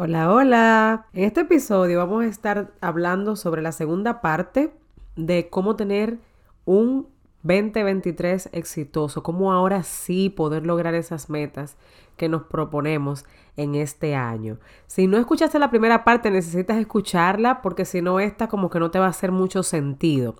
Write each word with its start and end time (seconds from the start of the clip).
Hola, 0.00 0.32
hola. 0.32 1.06
En 1.12 1.24
este 1.24 1.40
episodio 1.40 1.98
vamos 1.98 2.22
a 2.22 2.28
estar 2.28 2.70
hablando 2.80 3.34
sobre 3.34 3.62
la 3.62 3.72
segunda 3.72 4.20
parte 4.20 4.72
de 5.16 5.48
cómo 5.50 5.74
tener 5.74 6.18
un 6.64 7.08
2023 7.42 8.50
exitoso, 8.52 9.24
cómo 9.24 9.52
ahora 9.52 9.82
sí 9.82 10.30
poder 10.30 10.64
lograr 10.64 10.94
esas 10.94 11.30
metas 11.30 11.76
que 12.16 12.28
nos 12.28 12.44
proponemos 12.44 13.24
en 13.56 13.74
este 13.74 14.14
año. 14.14 14.58
Si 14.86 15.08
no 15.08 15.18
escuchaste 15.18 15.58
la 15.58 15.68
primera 15.68 16.04
parte, 16.04 16.30
necesitas 16.30 16.78
escucharla 16.78 17.60
porque 17.60 17.84
si 17.84 18.00
no, 18.00 18.20
esta 18.20 18.46
como 18.46 18.70
que 18.70 18.78
no 18.78 18.92
te 18.92 19.00
va 19.00 19.06
a 19.06 19.10
hacer 19.10 19.32
mucho 19.32 19.64
sentido. 19.64 20.36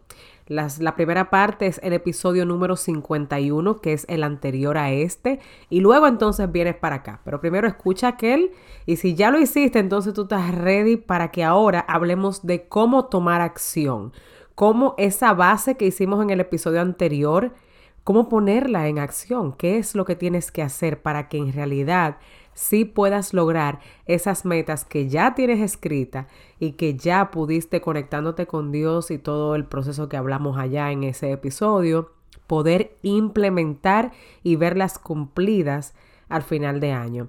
La 0.49 0.97
primera 0.97 1.31
parte 1.31 1.67
es 1.67 1.81
el 1.83 1.93
episodio 1.93 2.45
número 2.45 2.77
51, 2.77 3.81
que 3.81 3.93
es 3.93 4.07
el 4.09 4.23
anterior 4.23 4.79
a 4.79 4.91
este, 4.91 5.41
y 5.71 5.81
luego 5.81 6.07
entonces 6.07 6.51
vienes 6.51 6.75
para 6.77 6.97
acá. 6.97 7.21
Pero 7.25 7.41
primero 7.41 7.69
escucha 7.69 8.09
aquel, 8.09 8.51
y 8.87 8.97
si 8.97 9.15
ya 9.15 9.31
lo 9.31 9.39
hiciste, 9.39 9.79
entonces 9.79 10.15
tú 10.15 10.23
estás 10.23 10.55
ready 10.55 10.97
para 10.97 11.31
que 11.31 11.45
ahora 11.45 11.81
hablemos 11.81 12.47
de 12.47 12.67
cómo 12.69 13.07
tomar 13.07 13.41
acción 13.41 14.13
cómo 14.59 14.97
esa 14.99 15.35
base 15.35 15.77
que 15.77 15.87
hicimos 15.87 16.21
en 16.21 16.31
el 16.31 16.41
episodio 16.41 16.81
anterior, 16.81 17.55
cómo 18.03 18.29
ponerla 18.29 18.89
en 18.89 18.99
acción, 18.99 19.53
qué 19.53 19.79
es 19.79 19.95
lo 19.95 20.05
que 20.05 20.17
tienes 20.17 20.51
que 20.51 20.63
hacer 20.63 21.01
para 21.01 21.29
que 21.29 21.39
en 21.39 21.53
realidad 21.53 22.19
sí 22.59 22.85
puedas 22.85 23.35
lograr 23.35 23.79
esas 24.07 24.45
metas 24.45 24.85
que 24.85 25.09
ya 25.09 25.37
tienes 25.37 25.61
escrita 25.61 26.27
y 26.59 26.73
que 26.73 26.97
ya 26.97 27.31
pudiste 27.31 27.81
conectándote 27.81 28.49
con 28.49 28.73
Dios 28.73 29.13
y 29.13 29.19
todo 29.19 29.55
el 29.55 29.65
proceso 29.65 30.09
que 30.09 30.17
hablamos 30.17 30.59
allá 30.59 30.91
en 30.91 31.05
ese 31.05 31.31
episodio, 31.31 32.11
poder 32.49 32.97
implementar 33.03 34.11
y 34.43 34.57
verlas 34.57 34.99
cumplidas 34.99 35.95
al 36.29 36.43
final 36.43 36.81
de 36.81 36.91
año. 36.91 37.29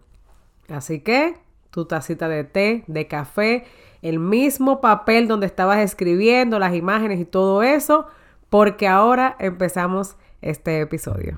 Así 0.67 1.01
que 1.01 1.35
tu 1.69 1.85
tacita 1.85 2.27
de 2.27 2.43
té, 2.43 2.83
de 2.87 3.07
café, 3.07 3.65
el 4.01 4.17
mismo 4.17 4.81
papel 4.81 5.27
donde 5.27 5.45
estabas 5.45 5.77
escribiendo 5.77 6.57
las 6.57 6.73
imágenes 6.73 7.19
y 7.19 7.25
todo 7.25 7.61
eso, 7.61 8.07
porque 8.49 8.87
ahora 8.87 9.35
empezamos 9.39 10.15
este 10.41 10.81
episodio. 10.81 11.37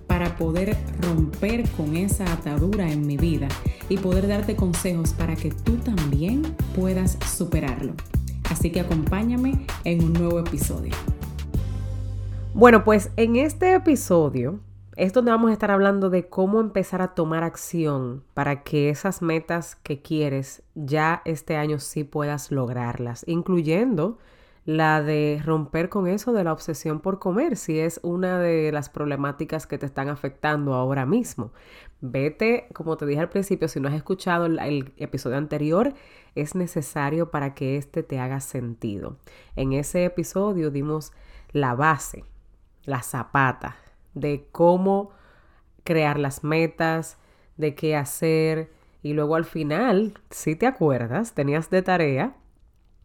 para 0.21 0.37
poder 0.37 0.77
romper 1.01 1.67
con 1.71 1.97
esa 1.97 2.31
atadura 2.31 2.91
en 2.91 3.07
mi 3.07 3.17
vida 3.17 3.47
y 3.89 3.97
poder 3.97 4.27
darte 4.27 4.55
consejos 4.55 5.13
para 5.13 5.35
que 5.35 5.49
tú 5.49 5.77
también 5.77 6.43
puedas 6.75 7.17
superarlo. 7.25 7.93
Así 8.51 8.71
que 8.71 8.81
acompáñame 8.81 9.65
en 9.83 10.03
un 10.03 10.13
nuevo 10.13 10.37
episodio. 10.37 10.93
Bueno, 12.53 12.83
pues 12.83 13.09
en 13.17 13.35
este 13.35 13.73
episodio 13.73 14.59
es 14.95 15.11
donde 15.11 15.31
vamos 15.31 15.49
a 15.49 15.53
estar 15.53 15.71
hablando 15.71 16.11
de 16.11 16.29
cómo 16.29 16.61
empezar 16.61 17.01
a 17.01 17.15
tomar 17.15 17.43
acción 17.43 18.23
para 18.35 18.61
que 18.61 18.91
esas 18.91 19.23
metas 19.23 19.75
que 19.75 20.03
quieres 20.03 20.61
ya 20.75 21.23
este 21.25 21.55
año 21.55 21.79
sí 21.79 22.03
puedas 22.03 22.51
lograrlas, 22.51 23.23
incluyendo 23.27 24.19
la 24.65 25.01
de 25.01 25.41
romper 25.43 25.89
con 25.89 26.07
eso 26.07 26.33
de 26.33 26.43
la 26.43 26.53
obsesión 26.53 26.99
por 26.99 27.19
comer, 27.19 27.57
si 27.57 27.79
es 27.79 27.99
una 28.03 28.39
de 28.39 28.71
las 28.71 28.89
problemáticas 28.89 29.65
que 29.65 29.77
te 29.77 29.87
están 29.87 30.09
afectando 30.09 30.75
ahora 30.75 31.05
mismo. 31.05 31.51
Vete, 31.99 32.67
como 32.73 32.97
te 32.97 33.05
dije 33.05 33.21
al 33.21 33.29
principio, 33.29 33.67
si 33.67 33.79
no 33.79 33.87
has 33.87 33.95
escuchado 33.95 34.45
el, 34.45 34.93
episodio 34.97 35.37
anterior, 35.37 35.93
es 36.35 36.55
necesario 36.55 37.31
para 37.31 37.53
que 37.55 37.77
este 37.77 38.03
te 38.03 38.19
haga 38.19 38.39
sentido. 38.39 39.17
En 39.55 39.73
ese 39.73 40.05
episodio 40.05 40.69
dimos 40.69 41.11
la 41.51 41.73
base, 41.75 42.23
la 42.83 43.01
zapata, 43.01 43.77
de 44.13 44.47
cómo 44.51 45.11
crear 45.83 46.19
las 46.19 46.43
metas, 46.43 47.17
de 47.57 47.75
qué 47.75 47.95
hacer. 47.95 48.71
Y 49.01 49.13
luego 49.13 49.35
al 49.35 49.45
final, 49.45 50.13
si 50.29 50.55
te 50.55 50.67
acuerdas, 50.67 51.33
tenías 51.33 51.69
de 51.71 51.81
tarea 51.81 52.35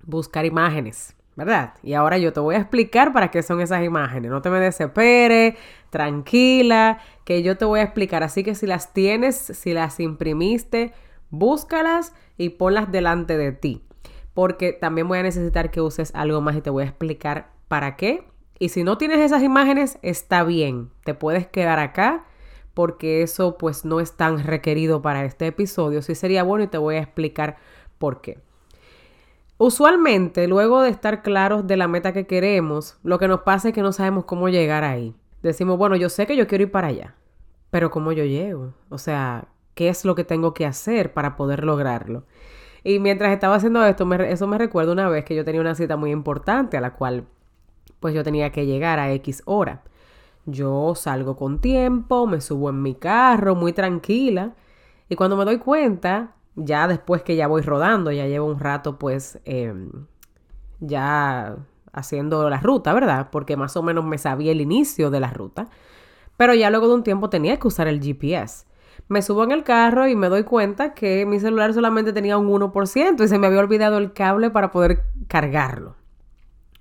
buscar 0.02 0.46
imágenes, 0.46 1.16
¿verdad? 1.36 1.74
Y 1.82 1.94
ahora 1.94 2.18
yo 2.18 2.32
te 2.32 2.40
voy 2.40 2.56
a 2.56 2.58
explicar 2.58 3.12
para 3.12 3.30
qué 3.30 3.42
son 3.42 3.60
esas 3.60 3.84
imágenes. 3.84 4.30
No 4.30 4.42
te 4.42 4.50
me 4.50 4.58
desesperes, 4.58 5.54
tranquila, 5.90 6.98
que 7.24 7.42
yo 7.42 7.56
te 7.56 7.64
voy 7.64 7.80
a 7.80 7.84
explicar. 7.84 8.22
Así 8.22 8.42
que 8.42 8.54
si 8.54 8.66
las 8.66 8.92
tienes, 8.92 9.36
si 9.36 9.72
las 9.72 10.00
imprimiste, 10.00 10.92
búscalas 11.30 12.14
y 12.36 12.50
ponlas 12.50 12.90
delante 12.90 13.36
de 13.36 13.52
ti. 13.52 13.82
Porque 14.34 14.72
también 14.72 15.06
voy 15.06 15.18
a 15.18 15.22
necesitar 15.22 15.70
que 15.70 15.80
uses 15.80 16.10
algo 16.14 16.40
más 16.40 16.56
y 16.56 16.60
te 16.60 16.70
voy 16.70 16.82
a 16.82 16.86
explicar 16.86 17.52
para 17.68 17.96
qué 17.96 18.24
y 18.58 18.70
si 18.70 18.84
no 18.84 18.96
tienes 18.96 19.20
esas 19.20 19.42
imágenes, 19.42 19.98
está 20.02 20.42
bien, 20.42 20.90
te 21.04 21.14
puedes 21.14 21.46
quedar 21.46 21.78
acá 21.78 22.24
porque 22.74 23.22
eso 23.22 23.56
pues 23.58 23.84
no 23.84 24.00
es 24.00 24.16
tan 24.16 24.42
requerido 24.44 25.02
para 25.02 25.24
este 25.24 25.46
episodio. 25.46 26.02
Sí 26.02 26.14
sería 26.14 26.42
bueno 26.42 26.64
y 26.64 26.68
te 26.68 26.78
voy 26.78 26.96
a 26.96 27.00
explicar 27.00 27.56
por 27.98 28.20
qué. 28.20 28.38
Usualmente, 29.58 30.48
luego 30.48 30.82
de 30.82 30.90
estar 30.90 31.22
claros 31.22 31.66
de 31.66 31.78
la 31.78 31.88
meta 31.88 32.12
que 32.12 32.26
queremos, 32.26 32.98
lo 33.02 33.18
que 33.18 33.26
nos 33.26 33.40
pasa 33.40 33.68
es 33.68 33.74
que 33.74 33.80
no 33.80 33.92
sabemos 33.92 34.24
cómo 34.26 34.50
llegar 34.50 34.84
ahí. 34.84 35.14
Decimos, 35.42 35.78
bueno, 35.78 35.96
yo 35.96 36.10
sé 36.10 36.26
que 36.26 36.36
yo 36.36 36.46
quiero 36.46 36.64
ir 36.64 36.70
para 36.70 36.88
allá, 36.88 37.14
pero 37.70 37.90
¿cómo 37.90 38.12
yo 38.12 38.24
llego? 38.24 38.74
O 38.90 38.98
sea, 38.98 39.48
¿qué 39.74 39.88
es 39.88 40.04
lo 40.04 40.14
que 40.14 40.24
tengo 40.24 40.52
que 40.52 40.66
hacer 40.66 41.14
para 41.14 41.36
poder 41.36 41.64
lograrlo? 41.64 42.24
Y 42.84 42.98
mientras 42.98 43.32
estaba 43.32 43.56
haciendo 43.56 43.84
esto, 43.84 44.12
eso 44.12 44.46
me 44.46 44.58
recuerda 44.58 44.92
una 44.92 45.08
vez 45.08 45.24
que 45.24 45.34
yo 45.34 45.44
tenía 45.44 45.60
una 45.60 45.74
cita 45.74 45.96
muy 45.96 46.10
importante 46.10 46.76
a 46.76 46.80
la 46.80 46.92
cual 46.92 47.24
pues 47.98 48.14
yo 48.14 48.22
tenía 48.22 48.52
que 48.52 48.66
llegar 48.66 48.98
a 48.98 49.10
X 49.12 49.42
hora. 49.46 49.82
Yo 50.44 50.94
salgo 50.94 51.34
con 51.34 51.60
tiempo, 51.60 52.26
me 52.26 52.40
subo 52.40 52.70
en 52.70 52.82
mi 52.82 52.94
carro 52.94 53.54
muy 53.54 53.72
tranquila 53.72 54.54
y 55.08 55.16
cuando 55.16 55.36
me 55.36 55.44
doy 55.44 55.58
cuenta, 55.58 56.35
ya 56.56 56.88
después 56.88 57.22
que 57.22 57.36
ya 57.36 57.46
voy 57.46 57.62
rodando, 57.62 58.10
ya 58.10 58.26
llevo 58.26 58.46
un 58.46 58.58
rato 58.58 58.98
pues 58.98 59.38
em, 59.44 59.90
ya 60.80 61.56
haciendo 61.92 62.50
la 62.50 62.60
ruta, 62.60 62.92
¿verdad? 62.92 63.28
Porque 63.30 63.56
más 63.56 63.76
o 63.76 63.82
menos 63.82 64.04
me 64.04 64.18
sabía 64.18 64.52
el 64.52 64.60
inicio 64.60 65.10
de 65.10 65.20
la 65.20 65.30
ruta, 65.30 65.68
pero 66.36 66.54
ya 66.54 66.70
luego 66.70 66.88
de 66.88 66.94
un 66.94 67.02
tiempo 67.02 67.30
tenía 67.30 67.58
que 67.58 67.68
usar 67.68 67.88
el 67.88 68.00
GPS. 68.00 68.66
Me 69.08 69.22
subo 69.22 69.44
en 69.44 69.52
el 69.52 69.62
carro 69.62 70.08
y 70.08 70.16
me 70.16 70.28
doy 70.28 70.44
cuenta 70.44 70.94
que 70.94 71.26
mi 71.26 71.38
celular 71.38 71.72
solamente 71.72 72.12
tenía 72.12 72.38
un 72.38 72.48
1% 72.48 73.24
y 73.24 73.28
se 73.28 73.38
me 73.38 73.46
había 73.46 73.60
olvidado 73.60 73.98
el 73.98 74.12
cable 74.12 74.50
para 74.50 74.70
poder 74.70 75.04
cargarlo. 75.28 75.94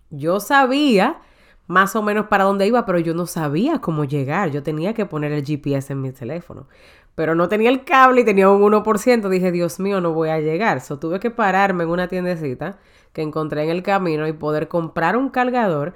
Yo 0.09 0.39
sabía 0.39 1.19
más 1.67 1.95
o 1.95 2.01
menos 2.01 2.27
para 2.27 2.43
dónde 2.43 2.67
iba, 2.67 2.85
pero 2.85 2.99
yo 2.99 3.13
no 3.13 3.25
sabía 3.25 3.79
cómo 3.79 4.05
llegar. 4.05 4.51
Yo 4.51 4.63
tenía 4.63 4.93
que 4.93 5.05
poner 5.05 5.31
el 5.31 5.43
GPS 5.45 5.93
en 5.93 6.01
mi 6.01 6.11
teléfono. 6.11 6.67
Pero 7.15 7.33
no 7.33 7.47
tenía 7.47 7.69
el 7.69 7.85
cable 7.85 8.21
y 8.21 8.25
tenía 8.25 8.49
un 8.49 8.61
1%. 8.61 9.29
Dije, 9.29 9.51
Dios 9.51 9.79
mío, 9.79 10.01
no 10.01 10.11
voy 10.11 10.29
a 10.29 10.39
llegar. 10.39 10.81
So 10.81 10.99
tuve 10.99 11.19
que 11.19 11.31
pararme 11.31 11.83
en 11.85 11.89
una 11.89 12.07
tiendecita 12.07 12.77
que 13.13 13.21
encontré 13.21 13.63
en 13.63 13.69
el 13.69 13.83
camino 13.83 14.27
y 14.27 14.33
poder 14.33 14.67
comprar 14.67 15.15
un 15.15 15.29
cargador 15.29 15.95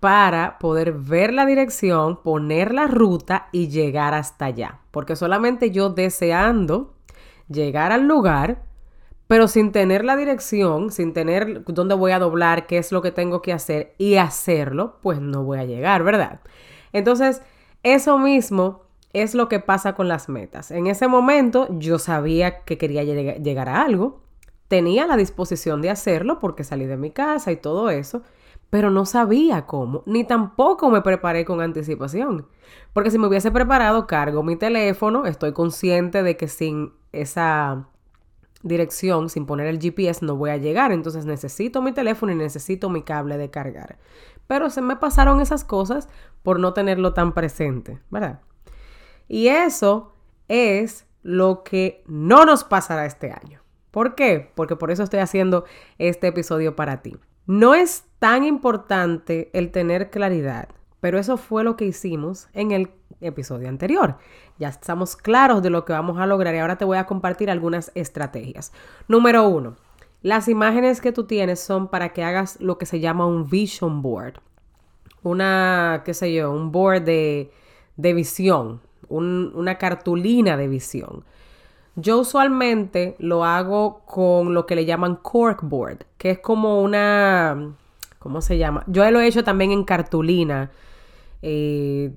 para 0.00 0.58
poder 0.58 0.92
ver 0.92 1.32
la 1.32 1.46
dirección, 1.46 2.22
poner 2.22 2.74
la 2.74 2.86
ruta 2.86 3.48
y 3.52 3.68
llegar 3.68 4.14
hasta 4.14 4.46
allá. 4.46 4.80
Porque 4.90 5.16
solamente 5.16 5.70
yo 5.70 5.90
deseando 5.90 6.94
llegar 7.48 7.92
al 7.92 8.06
lugar, 8.06 8.62
pero 9.26 9.48
sin 9.48 9.72
tener 9.72 10.04
la 10.04 10.16
dirección, 10.16 10.90
sin 10.90 11.12
tener 11.12 11.64
dónde 11.64 11.94
voy 11.94 12.12
a 12.12 12.18
doblar, 12.18 12.66
qué 12.66 12.78
es 12.78 12.92
lo 12.92 13.02
que 13.02 13.12
tengo 13.12 13.42
que 13.42 13.52
hacer 13.52 13.94
y 13.98 14.16
hacerlo, 14.16 14.98
pues 15.02 15.20
no 15.20 15.44
voy 15.44 15.58
a 15.58 15.64
llegar, 15.64 16.02
¿verdad? 16.02 16.40
Entonces, 16.92 17.42
eso 17.82 18.18
mismo 18.18 18.85
es 19.22 19.34
lo 19.34 19.48
que 19.48 19.60
pasa 19.60 19.94
con 19.94 20.08
las 20.08 20.28
metas. 20.28 20.70
En 20.70 20.86
ese 20.86 21.08
momento 21.08 21.68
yo 21.70 21.98
sabía 21.98 22.64
que 22.64 22.76
quería 22.76 23.02
llegar 23.02 23.68
a 23.68 23.82
algo, 23.82 24.20
tenía 24.68 25.06
la 25.06 25.16
disposición 25.16 25.80
de 25.80 25.90
hacerlo 25.90 26.38
porque 26.38 26.64
salí 26.64 26.86
de 26.86 26.96
mi 26.96 27.10
casa 27.10 27.50
y 27.50 27.56
todo 27.56 27.90
eso, 27.90 28.22
pero 28.68 28.90
no 28.90 29.06
sabía 29.06 29.64
cómo, 29.64 30.02
ni 30.06 30.24
tampoco 30.24 30.90
me 30.90 31.00
preparé 31.00 31.44
con 31.44 31.60
anticipación. 31.60 32.46
Porque 32.92 33.10
si 33.10 33.18
me 33.18 33.26
hubiese 33.26 33.50
preparado, 33.50 34.06
cargo 34.06 34.42
mi 34.42 34.56
teléfono, 34.56 35.24
estoy 35.24 35.52
consciente 35.52 36.22
de 36.22 36.36
que 36.36 36.48
sin 36.48 36.92
esa 37.12 37.86
dirección 38.62 39.28
sin 39.28 39.46
poner 39.46 39.66
el 39.66 39.80
GPS 39.80 40.24
no 40.24 40.36
voy 40.36 40.50
a 40.50 40.56
llegar. 40.56 40.92
Entonces 40.92 41.24
necesito 41.24 41.82
mi 41.82 41.92
teléfono 41.92 42.32
y 42.32 42.34
necesito 42.34 42.90
mi 42.90 43.02
cable 43.02 43.38
de 43.38 43.50
cargar. 43.50 43.98
Pero 44.46 44.70
se 44.70 44.82
me 44.82 44.96
pasaron 44.96 45.40
esas 45.40 45.64
cosas 45.64 46.08
por 46.42 46.60
no 46.60 46.72
tenerlo 46.72 47.12
tan 47.12 47.32
presente, 47.32 48.00
¿verdad? 48.10 48.40
Y 49.28 49.48
eso 49.48 50.12
es 50.48 51.06
lo 51.22 51.62
que 51.64 52.02
no 52.06 52.44
nos 52.44 52.64
pasará 52.64 53.06
este 53.06 53.32
año. 53.32 53.60
¿Por 53.90 54.14
qué? 54.14 54.50
Porque 54.54 54.76
por 54.76 54.90
eso 54.90 55.02
estoy 55.02 55.20
haciendo 55.20 55.64
este 55.98 56.28
episodio 56.28 56.76
para 56.76 57.02
ti. 57.02 57.16
No 57.46 57.74
es 57.74 58.04
tan 58.18 58.44
importante 58.44 59.50
el 59.52 59.70
tener 59.70 60.10
claridad, 60.10 60.68
pero 61.00 61.18
eso 61.18 61.36
fue 61.36 61.64
lo 61.64 61.76
que 61.76 61.86
hicimos 61.86 62.48
en 62.52 62.72
el 62.72 62.90
episodio 63.20 63.68
anterior. 63.68 64.18
Ya 64.58 64.68
estamos 64.68 65.16
claros 65.16 65.62
de 65.62 65.70
lo 65.70 65.84
que 65.84 65.92
vamos 65.92 66.18
a 66.18 66.26
lograr 66.26 66.54
y 66.54 66.58
ahora 66.58 66.76
te 66.76 66.84
voy 66.84 66.98
a 66.98 67.06
compartir 67.06 67.50
algunas 67.50 67.92
estrategias. 67.94 68.72
Número 69.08 69.48
uno, 69.48 69.76
las 70.22 70.48
imágenes 70.48 71.00
que 71.00 71.12
tú 71.12 71.24
tienes 71.24 71.60
son 71.60 71.88
para 71.88 72.12
que 72.12 72.24
hagas 72.24 72.60
lo 72.60 72.78
que 72.78 72.86
se 72.86 73.00
llama 73.00 73.26
un 73.26 73.48
vision 73.48 74.02
board. 74.02 74.40
Una, 75.22 76.02
qué 76.04 76.14
sé 76.14 76.32
yo, 76.32 76.50
un 76.50 76.72
board 76.72 77.02
de, 77.02 77.52
visión, 77.96 78.80
una 79.08 79.78
cartulina 79.78 80.56
de 80.56 80.68
visión. 80.68 81.24
Yo 81.96 82.18
usualmente 82.18 83.16
lo 83.18 83.44
hago 83.44 84.00
con 84.04 84.52
lo 84.52 84.66
que 84.66 84.76
le 84.76 84.84
llaman 84.84 85.16
corkboard, 85.16 86.04
que 86.18 86.30
es 86.30 86.38
como 86.38 86.82
una, 86.82 87.74
¿cómo 88.18 88.40
se 88.42 88.58
llama? 88.58 88.84
Yo 88.86 89.10
lo 89.10 89.20
he 89.20 89.26
hecho 89.26 89.44
también 89.44 89.72
en 89.72 89.84
cartulina. 89.84 90.70
Eh, 91.42 92.12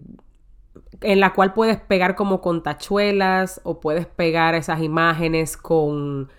en 1.01 1.19
la 1.19 1.33
cual 1.33 1.53
puedes 1.53 1.77
pegar 1.77 2.15
como 2.15 2.41
con 2.41 2.63
tachuelas 2.63 3.61
o 3.63 3.79
puedes 3.79 4.05
pegar 4.05 4.55
esas 4.55 4.81
imágenes 4.81 5.55
con, 5.55 6.29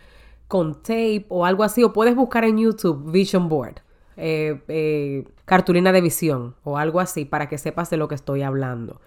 con 0.48 0.74
tape 0.82 1.26
o 1.28 1.46
algo 1.46 1.64
así, 1.64 1.82
o 1.82 1.92
puedes 1.92 2.14
buscar 2.14 2.44
en 2.44 2.58
YouTube 2.58 3.10
Vision 3.10 3.48
Board, 3.48 3.80
eh, 4.16 4.60
eh, 4.68 5.24
cartulina 5.44 5.92
de 5.92 6.00
visión 6.00 6.54
o 6.64 6.76
algo 6.76 7.00
así 7.00 7.24
para 7.24 7.48
que 7.48 7.58
sepas 7.58 7.90
de 7.90 7.96
lo 7.96 8.08
que 8.08 8.14
estoy 8.14 8.42
hablando. 8.42 9.00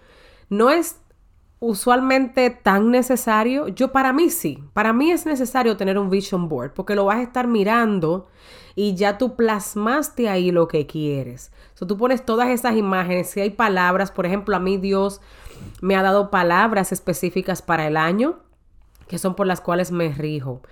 No 0.48 0.70
es 0.70 1.00
usualmente 1.60 2.50
tan 2.50 2.90
necesario. 2.90 3.68
Yo 3.68 3.92
para 3.92 4.12
mí 4.12 4.30
sí, 4.30 4.62
para 4.72 4.92
mí 4.92 5.10
es 5.10 5.26
necesario 5.26 5.76
tener 5.76 5.98
un 5.98 6.10
vision 6.10 6.48
board 6.48 6.72
porque 6.74 6.94
lo 6.94 7.06
vas 7.06 7.16
a 7.16 7.22
estar 7.22 7.46
mirando 7.46 8.28
y 8.74 8.94
ya 8.94 9.18
tú 9.18 9.36
plasmaste 9.36 10.28
ahí 10.28 10.50
lo 10.50 10.68
que 10.68 10.86
quieres. 10.86 11.52
So, 11.74 11.86
tú 11.86 11.96
pones 11.96 12.24
todas 12.24 12.48
esas 12.48 12.76
imágenes, 12.76 13.30
si 13.30 13.40
hay 13.40 13.50
palabras, 13.50 14.10
por 14.10 14.26
ejemplo, 14.26 14.56
a 14.56 14.60
mí 14.60 14.76
Dios 14.76 15.20
me 15.80 15.96
ha 15.96 16.02
dado 16.02 16.30
palabras 16.30 16.92
específicas 16.92 17.62
para 17.62 17.86
el 17.86 17.96
año 17.96 18.38
que 19.08 19.18
son 19.18 19.34
por 19.34 19.46
las 19.46 19.60
cuales 19.60 19.92
me 19.92 20.10
rijo. 20.10 20.62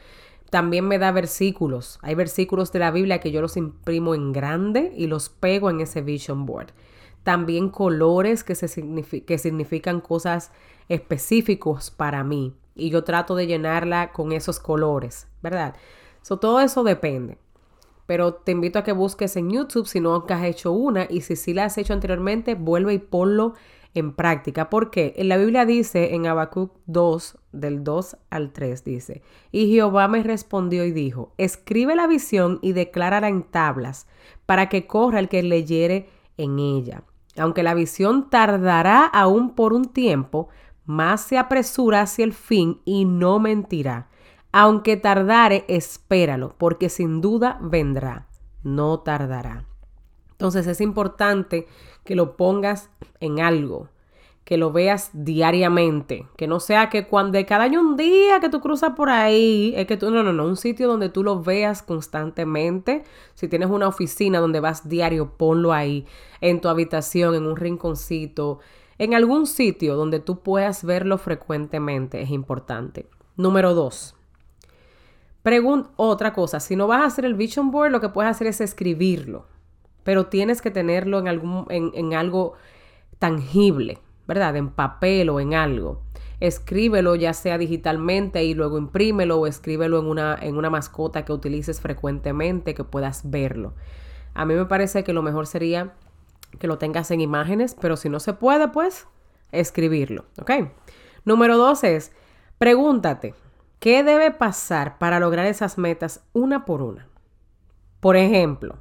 También 0.51 0.87
me 0.87 0.99
da 0.99 1.13
versículos. 1.13 1.99
Hay 2.03 2.15
versículos 2.15 2.73
de 2.73 2.79
la 2.79 2.91
Biblia 2.91 3.21
que 3.21 3.31
yo 3.31 3.41
los 3.41 3.57
imprimo 3.57 4.15
en 4.15 4.33
grande 4.33 4.93
y 4.97 5.07
los 5.07 5.29
pego 5.29 5.71
en 5.71 5.81
ese 5.81 6.03
vision 6.03 6.45
board. 6.45 6.73
También 7.23 7.69
colores 7.69 8.45
que, 8.45 8.55
se 8.55 8.69
que 9.25 9.39
significan 9.39 10.01
cosas 10.01 10.51
específicos 10.89 11.91
para 11.91 12.25
mí 12.25 12.55
y 12.75 12.91
yo 12.91 13.05
trato 13.05 13.35
de 13.35 13.47
llenarla 13.47 14.13
con 14.13 14.33
esos 14.33 14.59
colores, 14.59 15.29
¿verdad? 15.43 15.75
So, 16.23 16.39
todo 16.39 16.61
eso 16.61 16.85
depende. 16.85 17.39
Pero 18.07 18.35
te 18.35 18.53
invito 18.53 18.79
a 18.79 18.85
que 18.85 18.93
busques 18.93 19.37
en 19.37 19.51
YouTube 19.51 19.87
si 19.87 20.01
no 20.01 20.25
has 20.29 20.45
hecho 20.45 20.73
una 20.73 21.07
y 21.09 21.21
si 21.23 21.37
sí 21.37 21.55
la 21.55 21.65
has 21.65 21.79
hecho 21.79 21.93
anteriormente, 21.93 22.55
vuelve 22.55 22.95
y 22.95 22.99
ponlo 22.99 23.55
en 23.95 24.13
práctica. 24.13 24.71
Porque 24.71 25.15
en 25.17 25.29
la 25.29 25.37
Biblia 25.37 25.65
dice 25.65 26.15
en 26.15 26.27
Habacuc 26.27 26.73
2, 26.87 27.39
del 27.53 27.85
2 27.85 28.17
al 28.31 28.53
3, 28.53 28.85
dice, 28.85 29.23
y 29.51 29.71
Jehová 29.71 30.09
me 30.09 30.23
respondió 30.23 30.85
y 30.85 30.93
dijo, 30.93 31.33
escribe 31.39 31.95
la 31.95 32.07
visión 32.07 32.59
y 32.63 32.73
declárala 32.73 33.29
en 33.29 33.45
tablas 33.45 34.07
para 34.47 34.69
que 34.69 34.87
corra 34.87 35.21
el 35.21 35.29
que 35.29 35.43
leyere 35.43 36.09
en 36.37 36.59
ella. 36.59 37.05
Aunque 37.39 37.63
la 37.63 37.75
visión 37.75 38.29
tardará 38.31 39.07
aún 39.07 39.55
por 39.55 39.73
un 39.73 39.87
tiempo, 39.87 40.49
más 40.85 41.23
se 41.23 41.39
apresura 41.39 42.03
hacia 42.03 42.25
el 42.25 42.33
fin 42.33 42.81
y 42.85 43.05
no 43.05 43.39
mentirá. 43.39 44.09
Aunque 44.53 44.97
tardare, 44.97 45.65
espéralo, 45.69 46.55
porque 46.59 46.89
sin 46.89 47.21
duda 47.21 47.59
vendrá, 47.63 48.27
no 48.63 49.01
tardará. 49.01 49.65
Entonces 50.33 50.67
es 50.67 50.81
importante 50.81 51.67
que 52.05 52.17
lo 52.17 52.37
pongas 52.37 52.91
en 53.21 53.41
algo, 53.41 53.89
que 54.45 54.57
lo 54.57 54.73
veas 54.73 55.11
diariamente, 55.13 56.27
que 56.37 56.49
no 56.49 56.59
sea 56.59 56.91
que 56.91 57.07
cuando 57.07 57.39
cada 57.47 57.65
año 57.65 57.81
un 57.81 57.97
día 57.97 58.41
que 58.41 58.49
tú 58.49 58.61
cruzas 58.61 58.95
por 58.97 59.09
ahí, 59.09 59.73
es 59.77 59.87
que 59.87 59.97
tú, 59.97 60.11
no, 60.11 60.23
no, 60.23 60.33
no, 60.33 60.45
un 60.45 60.57
sitio 60.57 60.89
donde 60.89 61.09
tú 61.09 61.23
lo 61.23 61.43
veas 61.43 61.83
constantemente. 61.83 63.05
Si 63.35 63.47
tienes 63.47 63.71
una 63.71 63.89
oficina 63.89 64.41
donde 64.41 64.61
vas 64.61 64.89
diario, 64.89 65.37
ponlo 65.37 65.73
ahí, 65.73 66.07
en 66.41 66.61
tu 66.61 66.69
habitación, 66.69 67.35
en 67.35 67.47
un 67.47 67.57
rinconcito, 67.57 68.59
en 68.99 69.15
algún 69.15 69.47
sitio 69.47 69.97
donde 69.97 70.21
tú 70.21 70.41
puedas 70.41 70.85
verlo 70.85 71.19
frecuentemente 71.19 72.23
es 72.23 72.31
importante. 72.31 73.07
Número 73.37 73.75
dos. 73.75 74.15
otra 75.97 76.33
cosa, 76.33 76.61
si 76.61 76.77
no 76.77 76.87
vas 76.87 77.03
a 77.03 77.07
hacer 77.07 77.25
el 77.25 77.35
vision 77.35 77.71
board, 77.71 77.91
lo 77.91 78.01
que 78.01 78.11
puedes 78.11 78.31
hacer 78.31 78.47
es 78.47 78.61
escribirlo, 78.61 79.47
pero 80.05 80.27
tienes 80.27 80.63
que 80.63 80.71
tenerlo 80.71 81.19
en, 81.19 81.29
algún, 81.29 81.67
en, 81.71 82.15
algo 82.15 82.53
tangible, 83.19 83.99
¿verdad? 84.27 84.57
En 84.57 84.71
papel 84.71 85.31
o 85.31 85.41
en 85.41 85.55
algo. 85.55 86.03
Escríbelo 86.41 87.15
ya 87.15 87.33
sea 87.35 87.59
digitalmente 87.59 88.45
y 88.45 88.55
luego 88.55 88.79
imprímelo 88.79 89.39
o 89.39 89.47
escríbelo 89.47 90.01
en 90.01 90.07
una, 90.07 90.37
en 90.41 90.57
una 90.57 90.71
mascota 90.71 91.25
que 91.25 91.33
utilices 91.33 91.81
frecuentemente 91.81 92.75
que 92.75 92.85
puedas 92.85 93.31
verlo. 93.31 93.75
A 94.35 94.45
mí 94.45 94.55
me 94.55 94.65
parece 94.65 95.05
que 95.05 95.13
lo 95.13 95.23
mejor 95.23 95.47
sería 95.47 95.95
que 96.59 96.67
lo 96.67 96.79
tengas 96.79 97.11
en 97.11 97.21
imágenes, 97.21 97.77
pero 97.81 97.97
si 97.97 98.09
no 98.09 98.21
se 98.21 98.33
puede, 98.33 98.69
pues 98.69 99.07
escribirlo, 99.53 100.25
¿ok? 100.41 100.51
Número 101.25 101.57
dos 101.57 101.85
es, 101.85 102.13
pregúntate, 102.59 103.35
¿qué 103.79 104.03
debe 104.03 104.31
pasar 104.31 104.99
para 104.99 105.21
lograr 105.21 105.47
esas 105.47 105.79
metas 105.79 106.25
una 106.33 106.65
por 106.65 106.83
una? 106.83 107.07
Por 108.01 108.17
ejemplo, 108.17 108.77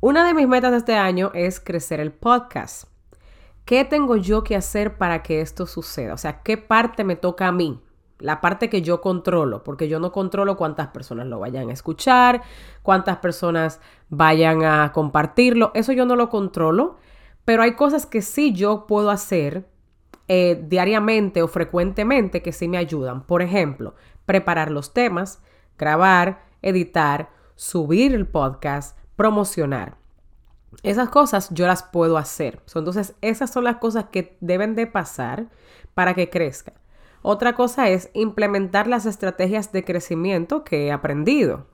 una 0.00 0.26
de 0.26 0.34
mis 0.34 0.48
metas 0.48 0.70
de 0.70 0.78
este 0.78 0.94
año 0.94 1.30
es 1.34 1.60
crecer 1.60 2.00
el 2.00 2.12
podcast. 2.12 2.88
¿Qué 3.68 3.84
tengo 3.84 4.16
yo 4.16 4.44
que 4.44 4.56
hacer 4.56 4.96
para 4.96 5.22
que 5.22 5.42
esto 5.42 5.66
suceda? 5.66 6.14
O 6.14 6.16
sea, 6.16 6.42
¿qué 6.42 6.56
parte 6.56 7.04
me 7.04 7.16
toca 7.16 7.48
a 7.48 7.52
mí? 7.52 7.82
la 8.20 8.40
parte 8.40 8.68
que 8.68 8.82
yo 8.82 9.00
controlo, 9.00 9.62
porque 9.62 9.88
yo 9.88 10.00
no 10.00 10.10
controlo 10.10 10.56
cuántas 10.56 10.88
personas 10.88 11.26
lo 11.26 11.38
vayan 11.38 11.70
a 11.70 11.72
escuchar, 11.72 12.42
cuántas 12.82 13.18
personas 13.18 13.80
vayan 14.08 14.64
a 14.64 14.90
compartirlo, 14.92 15.70
eso 15.74 15.92
yo 15.92 16.04
no 16.04 16.16
lo 16.16 16.28
controlo, 16.28 16.96
pero 17.44 17.62
hay 17.62 17.74
cosas 17.74 18.06
que 18.06 18.22
sí 18.22 18.52
yo 18.52 18.86
puedo 18.86 19.10
hacer 19.10 19.68
eh, 20.26 20.60
diariamente 20.66 21.42
o 21.42 21.48
frecuentemente 21.48 22.42
que 22.42 22.52
sí 22.52 22.68
me 22.68 22.78
ayudan. 22.78 23.22
Por 23.22 23.40
ejemplo, 23.40 23.94
preparar 24.26 24.70
los 24.70 24.92
temas, 24.92 25.40
grabar, 25.78 26.44
editar, 26.60 27.30
subir 27.54 28.14
el 28.14 28.26
podcast, 28.26 28.98
promocionar. 29.14 29.96
Esas 30.82 31.08
cosas 31.08 31.48
yo 31.50 31.66
las 31.66 31.82
puedo 31.82 32.18
hacer. 32.18 32.62
Entonces, 32.74 33.14
esas 33.20 33.50
son 33.50 33.64
las 33.64 33.76
cosas 33.76 34.06
que 34.12 34.36
deben 34.40 34.74
de 34.74 34.86
pasar 34.86 35.48
para 35.94 36.14
que 36.14 36.30
crezca. 36.30 36.74
Otra 37.22 37.54
cosa 37.54 37.88
es 37.88 38.10
implementar 38.14 38.86
las 38.86 39.06
estrategias 39.06 39.72
de 39.72 39.84
crecimiento 39.84 40.64
que 40.64 40.86
he 40.86 40.92
aprendido. 40.92 41.66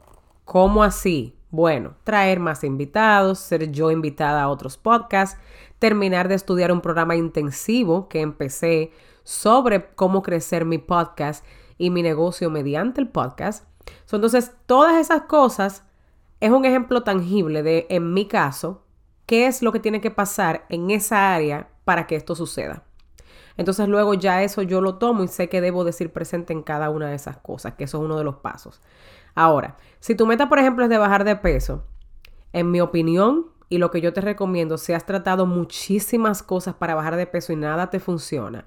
¿Cómo 0.44 0.82
así? 0.82 1.36
Bueno, 1.50 1.94
traer 2.02 2.40
más 2.40 2.64
invitados, 2.64 3.38
ser 3.38 3.70
yo 3.70 3.90
invitada 3.90 4.42
a 4.42 4.48
otros 4.48 4.76
podcasts, 4.76 5.38
terminar 5.78 6.28
de 6.28 6.34
estudiar 6.34 6.72
un 6.72 6.80
programa 6.80 7.14
intensivo 7.14 8.08
que 8.08 8.20
empecé 8.20 8.92
sobre 9.22 9.94
cómo 9.94 10.22
crecer 10.22 10.64
mi 10.64 10.78
podcast 10.78 11.44
y 11.78 11.90
mi 11.90 12.02
negocio 12.02 12.50
mediante 12.50 13.00
el 13.00 13.08
podcast. 13.08 13.66
entonces, 14.10 14.52
todas 14.66 14.96
esas 14.96 15.22
cosas 15.22 15.84
es 16.40 16.50
un 16.50 16.64
ejemplo 16.64 17.02
tangible 17.02 17.62
de, 17.62 17.86
en 17.90 18.12
mi 18.12 18.26
caso, 18.26 18.83
qué 19.26 19.46
es 19.46 19.62
lo 19.62 19.72
que 19.72 19.80
tiene 19.80 20.00
que 20.00 20.10
pasar 20.10 20.66
en 20.68 20.90
esa 20.90 21.34
área 21.34 21.68
para 21.84 22.06
que 22.06 22.16
esto 22.16 22.34
suceda. 22.34 22.84
Entonces 23.56 23.88
luego 23.88 24.14
ya 24.14 24.42
eso 24.42 24.62
yo 24.62 24.80
lo 24.80 24.96
tomo 24.96 25.22
y 25.22 25.28
sé 25.28 25.48
que 25.48 25.60
debo 25.60 25.84
decir 25.84 26.12
presente 26.12 26.52
en 26.52 26.62
cada 26.62 26.90
una 26.90 27.08
de 27.08 27.14
esas 27.14 27.36
cosas, 27.36 27.74
que 27.74 27.84
eso 27.84 27.98
es 27.98 28.04
uno 28.04 28.18
de 28.18 28.24
los 28.24 28.36
pasos. 28.36 28.80
Ahora, 29.34 29.76
si 30.00 30.14
tu 30.14 30.26
meta, 30.26 30.48
por 30.48 30.58
ejemplo, 30.58 30.84
es 30.84 30.90
de 30.90 30.98
bajar 30.98 31.24
de 31.24 31.36
peso, 31.36 31.84
en 32.52 32.70
mi 32.70 32.80
opinión 32.80 33.46
y 33.68 33.78
lo 33.78 33.90
que 33.90 34.00
yo 34.00 34.12
te 34.12 34.20
recomiendo, 34.20 34.78
si 34.78 34.92
has 34.92 35.06
tratado 35.06 35.46
muchísimas 35.46 36.42
cosas 36.42 36.74
para 36.74 36.94
bajar 36.94 37.16
de 37.16 37.26
peso 37.26 37.52
y 37.52 37.56
nada 37.56 37.90
te 37.90 38.00
funciona, 38.00 38.64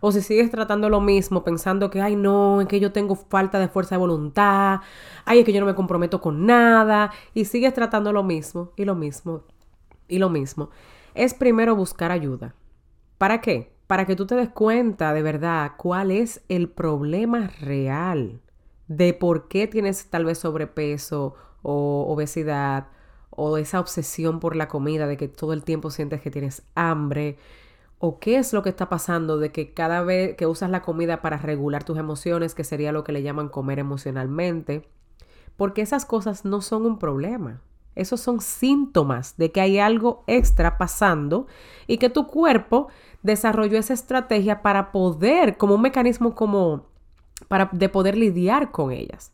o 0.00 0.12
si 0.12 0.20
sigues 0.20 0.50
tratando 0.50 0.88
lo 0.90 1.00
mismo 1.00 1.42
pensando 1.42 1.90
que, 1.90 2.00
ay, 2.00 2.16
no, 2.16 2.60
es 2.60 2.68
que 2.68 2.80
yo 2.80 2.92
tengo 2.92 3.14
falta 3.16 3.58
de 3.58 3.68
fuerza 3.68 3.94
de 3.94 4.00
voluntad, 4.00 4.80
ay, 5.24 5.40
es 5.40 5.44
que 5.44 5.52
yo 5.52 5.60
no 5.60 5.66
me 5.66 5.74
comprometo 5.74 6.20
con 6.20 6.46
nada, 6.46 7.10
y 7.34 7.46
sigues 7.46 7.74
tratando 7.74 8.12
lo 8.12 8.22
mismo 8.22 8.72
y 8.76 8.84
lo 8.84 8.94
mismo 8.94 9.44
y 10.08 10.18
lo 10.18 10.30
mismo, 10.30 10.70
es 11.14 11.34
primero 11.34 11.76
buscar 11.76 12.10
ayuda. 12.10 12.54
¿Para 13.18 13.40
qué? 13.40 13.76
para 13.86 14.04
que 14.04 14.16
tú 14.16 14.26
te 14.26 14.34
des 14.34 14.48
cuenta 14.48 15.12
de 15.12 15.22
verdad 15.22 15.72
cuál 15.76 16.10
es 16.10 16.42
el 16.48 16.68
problema 16.68 17.48
real 17.60 18.40
de 18.88 19.14
por 19.14 19.48
qué 19.48 19.66
tienes 19.66 20.10
tal 20.10 20.24
vez 20.24 20.38
sobrepeso 20.38 21.34
o 21.62 22.06
obesidad 22.08 22.88
o 23.30 23.58
esa 23.58 23.80
obsesión 23.80 24.40
por 24.40 24.56
la 24.56 24.68
comida, 24.68 25.06
de 25.06 25.16
que 25.16 25.28
todo 25.28 25.52
el 25.52 25.62
tiempo 25.62 25.90
sientes 25.90 26.22
que 26.22 26.30
tienes 26.30 26.62
hambre, 26.74 27.36
o 27.98 28.18
qué 28.18 28.38
es 28.38 28.52
lo 28.52 28.62
que 28.62 28.70
está 28.70 28.88
pasando 28.88 29.38
de 29.38 29.52
que 29.52 29.74
cada 29.74 30.02
vez 30.02 30.36
que 30.36 30.46
usas 30.46 30.70
la 30.70 30.82
comida 30.82 31.20
para 31.20 31.36
regular 31.36 31.84
tus 31.84 31.98
emociones, 31.98 32.54
que 32.54 32.64
sería 32.64 32.92
lo 32.92 33.04
que 33.04 33.12
le 33.12 33.22
llaman 33.22 33.48
comer 33.50 33.78
emocionalmente, 33.78 34.88
porque 35.56 35.82
esas 35.82 36.06
cosas 36.06 36.44
no 36.46 36.62
son 36.62 36.86
un 36.86 36.98
problema. 36.98 37.60
Esos 37.96 38.20
son 38.20 38.40
síntomas 38.40 39.36
de 39.36 39.50
que 39.50 39.60
hay 39.60 39.78
algo 39.78 40.22
extra 40.26 40.78
pasando 40.78 41.46
y 41.86 41.98
que 41.98 42.10
tu 42.10 42.26
cuerpo 42.28 42.88
desarrolló 43.22 43.78
esa 43.78 43.94
estrategia 43.94 44.62
para 44.62 44.92
poder, 44.92 45.56
como 45.56 45.74
un 45.74 45.82
mecanismo 45.82 46.34
como 46.34 46.86
para 47.48 47.68
de 47.72 47.88
poder 47.88 48.16
lidiar 48.16 48.70
con 48.70 48.92
ellas. 48.92 49.32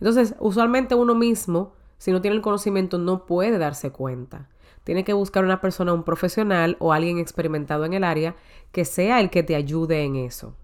Entonces, 0.00 0.34
usualmente 0.38 0.94
uno 0.94 1.14
mismo, 1.14 1.74
si 1.98 2.12
no 2.12 2.22
tiene 2.22 2.36
el 2.36 2.42
conocimiento, 2.42 2.96
no 2.98 3.26
puede 3.26 3.58
darse 3.58 3.90
cuenta. 3.90 4.48
Tiene 4.84 5.04
que 5.04 5.12
buscar 5.12 5.44
una 5.44 5.60
persona, 5.60 5.92
un 5.92 6.04
profesional 6.04 6.76
o 6.78 6.92
alguien 6.92 7.18
experimentado 7.18 7.84
en 7.84 7.92
el 7.92 8.04
área 8.04 8.36
que 8.70 8.84
sea 8.84 9.20
el 9.20 9.30
que 9.30 9.42
te 9.42 9.56
ayude 9.56 10.04
en 10.04 10.16
eso. 10.16 10.54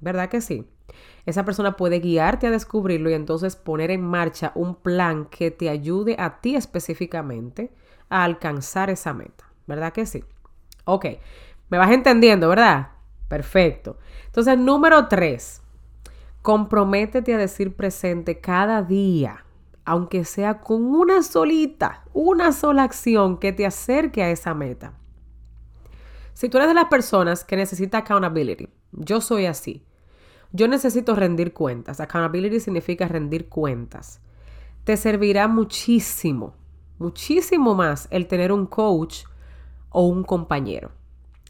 ¿Verdad 0.00 0.28
que 0.28 0.40
sí? 0.40 0.66
Esa 1.26 1.44
persona 1.44 1.76
puede 1.76 2.00
guiarte 2.00 2.46
a 2.46 2.50
descubrirlo 2.50 3.10
y 3.10 3.14
entonces 3.14 3.56
poner 3.56 3.90
en 3.90 4.02
marcha 4.02 4.52
un 4.54 4.74
plan 4.74 5.26
que 5.26 5.50
te 5.50 5.68
ayude 5.68 6.16
a 6.18 6.40
ti 6.40 6.56
específicamente 6.56 7.72
a 8.08 8.24
alcanzar 8.24 8.90
esa 8.90 9.12
meta. 9.12 9.44
¿Verdad 9.66 9.92
que 9.92 10.06
sí? 10.06 10.24
Ok, 10.84 11.06
me 11.68 11.78
vas 11.78 11.90
entendiendo, 11.90 12.48
¿verdad? 12.48 12.88
Perfecto. 13.28 13.98
Entonces, 14.26 14.58
número 14.58 15.06
tres, 15.06 15.62
comprométete 16.42 17.34
a 17.34 17.38
decir 17.38 17.76
presente 17.76 18.40
cada 18.40 18.82
día, 18.82 19.44
aunque 19.84 20.24
sea 20.24 20.60
con 20.60 20.84
una 20.84 21.22
solita, 21.22 22.04
una 22.12 22.52
sola 22.52 22.82
acción 22.82 23.38
que 23.38 23.52
te 23.52 23.66
acerque 23.66 24.22
a 24.22 24.30
esa 24.30 24.54
meta. 24.54 24.94
Si 26.32 26.48
tú 26.48 26.58
eres 26.58 26.68
de 26.68 26.74
las 26.74 26.86
personas 26.86 27.44
que 27.44 27.56
necesita 27.56 27.98
accountability, 27.98 28.68
yo 28.92 29.20
soy 29.20 29.46
así. 29.46 29.84
Yo 30.52 30.66
necesito 30.66 31.14
rendir 31.14 31.52
cuentas. 31.52 32.00
Accountability 32.00 32.60
significa 32.60 33.06
rendir 33.06 33.48
cuentas. 33.48 34.20
Te 34.84 34.96
servirá 34.96 35.46
muchísimo, 35.46 36.54
muchísimo 36.98 37.74
más 37.74 38.08
el 38.10 38.26
tener 38.26 38.50
un 38.50 38.66
coach 38.66 39.24
o 39.90 40.06
un 40.06 40.24
compañero. 40.24 40.90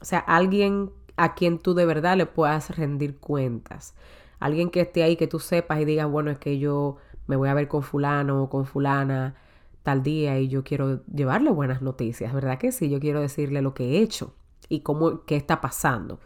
O 0.00 0.04
sea, 0.04 0.18
alguien 0.18 0.90
a 1.16 1.34
quien 1.34 1.58
tú 1.58 1.74
de 1.74 1.86
verdad 1.86 2.16
le 2.16 2.26
puedas 2.26 2.76
rendir 2.76 3.18
cuentas. 3.18 3.94
Alguien 4.38 4.70
que 4.70 4.80
esté 4.80 5.02
ahí, 5.02 5.16
que 5.16 5.26
tú 5.26 5.38
sepas 5.38 5.80
y 5.80 5.84
digas, 5.84 6.10
bueno, 6.10 6.30
es 6.30 6.38
que 6.38 6.58
yo 6.58 6.96
me 7.26 7.36
voy 7.36 7.48
a 7.48 7.54
ver 7.54 7.68
con 7.68 7.82
fulano 7.82 8.42
o 8.42 8.50
con 8.50 8.66
fulana 8.66 9.34
tal 9.82 10.02
día 10.02 10.38
y 10.38 10.48
yo 10.48 10.62
quiero 10.64 11.04
llevarle 11.06 11.50
buenas 11.50 11.80
noticias, 11.80 12.32
¿verdad 12.34 12.58
que 12.58 12.72
sí? 12.72 12.90
Yo 12.90 13.00
quiero 13.00 13.20
decirle 13.20 13.62
lo 13.62 13.72
que 13.72 13.84
he 13.84 14.02
hecho 14.02 14.34
y 14.68 14.80
cómo, 14.80 15.24
qué 15.24 15.36
está 15.36 15.60
pasando. 15.60 16.20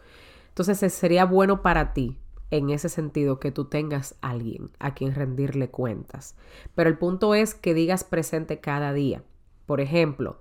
Entonces 0.49 0.93
sería 0.93 1.25
bueno 1.25 1.61
para 1.61 1.93
ti 1.93 2.17
en 2.51 2.69
ese 2.69 2.89
sentido 2.89 3.39
que 3.39 3.51
tú 3.51 3.65
tengas 3.65 4.15
alguien 4.21 4.71
a 4.79 4.93
quien 4.93 5.15
rendirle 5.15 5.69
cuentas. 5.69 6.35
Pero 6.75 6.89
el 6.89 6.97
punto 6.97 7.35
es 7.35 7.55
que 7.55 7.73
digas 7.73 8.03
presente 8.03 8.59
cada 8.59 8.93
día. 8.93 9.23
Por 9.65 9.81
ejemplo, 9.81 10.39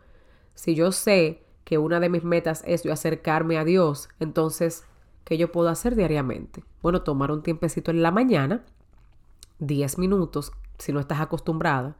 si 0.54 0.75
yo 0.75 0.92
sé 0.92 1.44
que 1.64 1.78
una 1.78 2.00
de 2.00 2.11
mis 2.11 2.25
metas 2.25 2.62
es 2.66 2.82
yo 2.82 2.92
acercarme 2.92 3.58
a 3.58 3.64
Dios, 3.64 4.08
entonces, 4.20 4.84
¿qué 5.25 5.38
yo 5.38 5.50
puedo 5.50 5.68
hacer 5.68 5.96
diariamente? 5.96 6.62
Bueno, 6.82 7.02
tomar 7.02 7.30
un 7.30 7.42
tiempecito 7.42 7.90
en 7.90 8.02
la 8.02 8.11
mañana, 8.11 8.64
10 9.61 9.99
minutos, 9.99 10.52
si 10.78 10.92
no 10.92 11.00
estás 11.00 11.20
acostumbrada, 11.20 11.96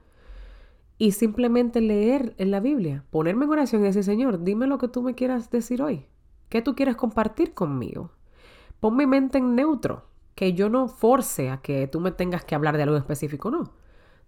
y 0.99 1.13
simplemente 1.13 1.81
leer 1.81 2.35
en 2.39 2.51
la 2.51 2.61
Biblia, 2.61 3.05
ponerme 3.11 3.47
en 3.47 3.51
oración 3.51 3.83
y 3.83 3.87
decir, 3.87 4.05
Señor, 4.05 4.45
dime 4.45 4.67
lo 4.67 4.79
que 4.79 4.89
tú 4.89 5.03
me 5.03 5.15
quieras 5.15 5.51
decir 5.51 5.83
hoy. 5.83 6.07
¿Qué 6.49 6.63
tú 6.63 6.77
quieres 6.77 6.97
compartir 6.97 7.55
conmigo? 7.55 8.11
Pon 8.85 8.99
mi 8.99 9.07
mente 9.07 9.39
en 9.39 9.55
neutro, 9.55 10.05
que 10.35 10.53
yo 10.53 10.69
no 10.69 10.89
force 10.89 11.49
a 11.49 11.63
que 11.63 11.87
tú 11.87 12.01
me 12.01 12.11
tengas 12.11 12.45
que 12.45 12.55
hablar 12.55 12.77
de 12.77 12.83
algo 12.83 12.99
específico, 12.99 13.51
no. 13.51 13.73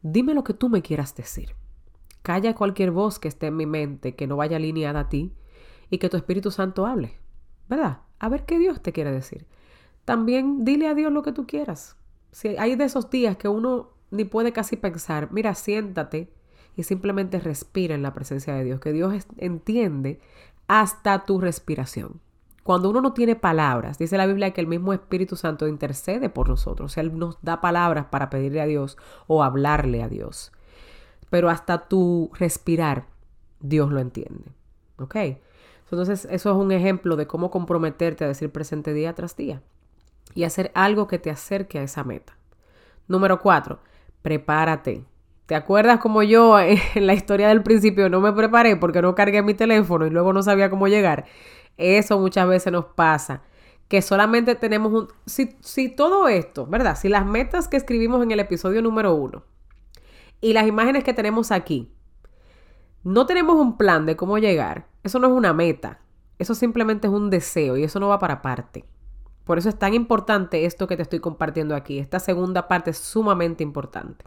Dime 0.01 0.33
lo 0.33 0.45
que 0.45 0.55
tú 0.55 0.71
me 0.71 0.81
quieras 0.81 1.15
decir. 1.15 1.55
Calla 2.23 2.55
cualquier 2.55 2.91
voz 2.91 3.19
que 3.19 3.29
esté 3.29 3.49
en 3.49 3.57
mi 3.59 3.67
mente, 3.67 4.15
que 4.15 4.27
no 4.27 4.37
vaya 4.37 4.57
alineada 4.57 5.01
a 5.01 5.09
ti, 5.11 5.35
y 5.91 5.99
que 5.99 6.09
tu 6.09 6.17
Espíritu 6.17 6.51
Santo 6.51 6.87
hable, 6.87 7.19
¿verdad? 7.69 7.99
A 8.19 8.31
ver 8.31 8.47
qué 8.47 8.59
Dios 8.59 8.81
te 8.81 8.95
quiere 8.95 9.13
decir. 9.13 9.47
También 10.07 10.65
dile 10.65 10.89
a 10.89 10.95
Dios 10.95 11.13
lo 11.13 11.23
que 11.23 11.33
tú 11.33 11.47
quieras. 11.47 11.99
Si 12.33 12.57
hay 12.57 12.77
de 12.77 12.85
esos 12.85 13.11
días 13.11 13.37
que 13.37 13.49
uno 13.49 13.91
ni 14.11 14.25
puede 14.25 14.55
casi 14.55 14.77
pensar, 14.77 15.29
mira, 15.33 15.55
siéntate 15.55 16.33
y 16.77 16.85
simplemente 16.85 17.41
respira 17.41 17.95
en 17.95 18.01
la 18.01 18.15
presencia 18.15 18.55
de 18.55 18.65
Dios, 18.65 18.81
que 18.81 18.95
Dios 18.95 19.27
entiende 19.37 20.19
hasta 20.67 21.27
tu 21.27 21.43
respiración. 21.43 22.23
Cuando 22.67 22.91
uno 22.91 23.01
no 23.01 23.13
tiene 23.13 23.37
palabras, 23.37 23.97
dice 23.97 24.17
la 24.17 24.27
Biblia 24.27 24.51
que 24.51 24.61
el 24.61 24.67
mismo 24.67 24.93
Espíritu 24.93 25.37
Santo 25.37 25.69
intercede 25.69 26.29
por 26.29 26.49
nosotros. 26.49 26.97
Él 26.99 27.17
nos 27.17 27.39
da 27.41 27.61
palabras 27.61 28.07
para 28.07 28.29
pedirle 28.29 28.61
a 28.61 28.67
Dios 28.67 28.99
o 29.29 29.45
hablarle 29.45 30.03
a 30.03 30.09
Dios. 30.09 30.51
Pero 31.31 31.49
hasta 31.49 31.87
tu 31.87 32.29
respirar, 32.35 33.07
Dios 33.61 33.93
lo 33.93 34.01
entiende. 34.01 34.51
¿Ok? 34.99 35.15
Entonces, 35.89 36.27
eso 36.29 36.51
es 36.51 36.57
un 36.57 36.73
ejemplo 36.73 37.15
de 37.15 37.29
cómo 37.29 37.53
comprometerte 37.53 38.25
a 38.25 38.29
decir 38.29 38.51
presente 38.51 38.93
día 38.93 39.15
tras 39.15 39.37
día 39.37 39.63
y 40.35 40.43
hacer 40.43 40.73
algo 40.75 41.07
que 41.07 41.21
te 41.21 41.31
acerque 41.31 41.79
a 41.79 41.85
esa 41.85 42.03
meta. 42.03 42.37
Número 43.07 43.41
cuatro, 43.41 43.79
prepárate. 44.23 45.05
¿Te 45.47 45.55
acuerdas 45.55 46.01
como 46.01 46.25
yo 46.25 46.59
en 46.61 47.07
la 47.07 47.15
historia 47.15 47.47
del 47.47 47.63
principio 47.63 48.09
no 48.09 48.21
me 48.21 48.33
preparé 48.33 48.75
porque 48.75 49.03
no 49.03 49.15
cargué 49.15 49.41
mi 49.43 49.55
teléfono 49.55 50.05
y 50.05 50.11
luego 50.11 50.33
no 50.33 50.43
sabía 50.43 50.69
cómo 50.69 50.89
llegar? 50.89 51.27
Eso 51.77 52.19
muchas 52.19 52.49
veces 52.49 52.73
nos 52.73 52.87
pasa. 52.87 53.43
Que 53.89 54.03
solamente 54.03 54.55
tenemos 54.55 54.93
un... 54.93 55.09
Si, 55.27 55.57
si 55.61 55.89
todo 55.89 56.29
esto, 56.29 56.67
¿verdad? 56.67 56.97
Si 56.97 57.09
las 57.09 57.25
metas 57.25 57.69
que 57.69 57.77
escribimos 57.77 58.23
en 58.23 58.31
el 58.31 58.41
episodio 58.41 58.83
número 58.83 59.15
uno 59.15 59.45
y 60.41 60.53
las 60.53 60.67
imágenes 60.67 61.05
que 61.05 61.15
tenemos 61.15 61.53
aquí, 61.53 61.93
no 63.05 63.27
tenemos 63.27 63.57
un 63.57 63.77
plan 63.77 64.05
de 64.07 64.17
cómo 64.17 64.39
llegar, 64.39 64.89
eso 65.05 65.19
no 65.19 65.29
es 65.29 65.33
una 65.33 65.53
meta. 65.53 66.01
Eso 66.39 66.55
simplemente 66.55 67.07
es 67.07 67.13
un 67.13 67.31
deseo 67.31 67.77
y 67.77 67.85
eso 67.85 68.01
no 68.01 68.09
va 68.09 68.19
para 68.19 68.43
parte. 68.43 68.85
Por 69.45 69.59
eso 69.59 69.69
es 69.69 69.79
tan 69.79 69.95
importante 69.95 70.67
esto 70.67 70.87
que 70.87 70.97
te 70.97 71.03
estoy 71.03 71.21
compartiendo 71.21 71.75
aquí. 71.77 71.99
Esta 71.99 72.19
segunda 72.19 72.69
parte 72.69 72.91
es 72.91 72.99
sumamente 72.99 73.63
importante. 73.63 74.25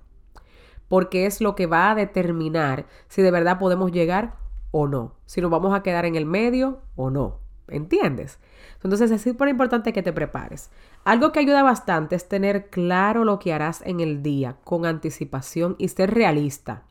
Porque 0.88 1.26
es 1.26 1.42
lo 1.42 1.56
que 1.56 1.68
va 1.68 1.92
a 1.92 1.96
determinar 1.96 2.88
si 3.10 3.22
de 3.22 3.30
verdad 3.30 3.60
podemos 3.60 3.92
llegar 3.92 4.38
o 4.72 4.88
no, 4.88 5.16
si 5.26 5.42
nos 5.42 5.52
vamos 5.52 5.74
a 5.74 5.84
quedar 5.84 6.06
en 6.06 6.16
el 6.16 6.26
medio 6.26 6.82
o 6.96 7.10
no. 7.10 7.40
¿Entiendes? 7.68 8.40
Entonces 8.84 9.12
es 9.12 9.22
súper 9.22 9.48
importante 9.48 9.94
que 9.94 10.02
te 10.02 10.14
prepares. 10.14 10.72
Algo 11.04 11.32
que 11.32 11.40
ayuda 11.40 11.62
bastante 11.64 12.16
es 12.16 12.28
tener 12.28 12.70
claro 12.70 13.24
lo 13.24 13.38
que 13.40 13.54
harás 13.54 13.82
en 13.86 14.00
el 14.00 14.24
día 14.24 14.58
con 14.64 14.86
anticipación 14.86 15.76
y 15.78 15.90
ser 15.90 16.14
realista. 16.14 16.84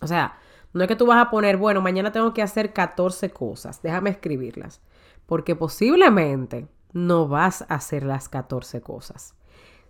O 0.00 0.06
sea, 0.06 0.38
no 0.72 0.82
es 0.82 0.88
que 0.88 0.96
tú 0.96 1.06
vas 1.06 1.24
a 1.24 1.30
poner, 1.30 1.56
bueno, 1.56 1.80
mañana 1.80 2.12
tengo 2.12 2.32
que 2.34 2.42
hacer 2.42 2.72
14 2.72 3.30
cosas, 3.30 3.82
déjame 3.82 4.10
escribirlas, 4.10 4.80
porque 5.26 5.56
posiblemente 5.56 6.68
no 6.92 7.26
vas 7.26 7.62
a 7.62 7.74
hacer 7.74 8.04
las 8.04 8.28
14 8.28 8.80
cosas. 8.80 9.34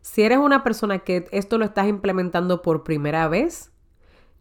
Si 0.00 0.22
eres 0.22 0.38
una 0.38 0.62
persona 0.62 1.00
que 1.00 1.28
esto 1.32 1.58
lo 1.58 1.64
estás 1.64 1.88
implementando 1.88 2.62
por 2.62 2.84
primera 2.84 3.28
vez, 3.28 3.72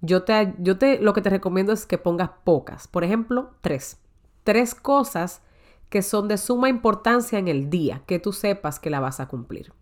yo 0.01 0.23
te, 0.23 0.55
yo 0.59 0.77
te, 0.77 0.99
lo 0.99 1.13
que 1.13 1.21
te 1.21 1.29
recomiendo 1.29 1.73
es 1.73 1.85
que 1.85 1.97
pongas 1.97 2.29
pocas. 2.43 2.87
Por 2.87 3.03
ejemplo, 3.03 3.51
tres. 3.61 3.99
Tres 4.43 4.75
cosas 4.75 5.41
que 5.89 6.01
son 6.01 6.27
de 6.27 6.37
suma 6.37 6.69
importancia 6.69 7.39
en 7.39 7.47
el 7.47 7.69
día, 7.69 8.03
que 8.05 8.19
tú 8.19 8.33
sepas 8.33 8.79
que 8.79 8.89
la 8.89 8.99
vas 8.99 9.19
a 9.19 9.27
cumplir. 9.27 9.73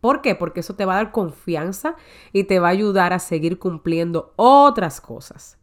¿Por 0.00 0.22
qué? 0.22 0.34
Porque 0.34 0.60
eso 0.60 0.74
te 0.74 0.84
va 0.84 0.94
a 0.94 0.96
dar 0.96 1.12
confianza 1.12 1.96
y 2.32 2.44
te 2.44 2.60
va 2.60 2.68
a 2.68 2.72
ayudar 2.72 3.12
a 3.12 3.18
seguir 3.18 3.58
cumpliendo 3.58 4.32
otras 4.36 5.00
cosas. 5.00 5.58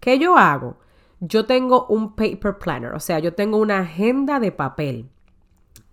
¿Qué 0.00 0.18
yo 0.18 0.36
hago? 0.36 0.76
Yo 1.20 1.46
tengo 1.46 1.86
un 1.86 2.14
paper 2.14 2.58
planner, 2.58 2.92
o 2.92 3.00
sea, 3.00 3.18
yo 3.18 3.34
tengo 3.34 3.56
una 3.56 3.80
agenda 3.80 4.38
de 4.38 4.52
papel 4.52 5.08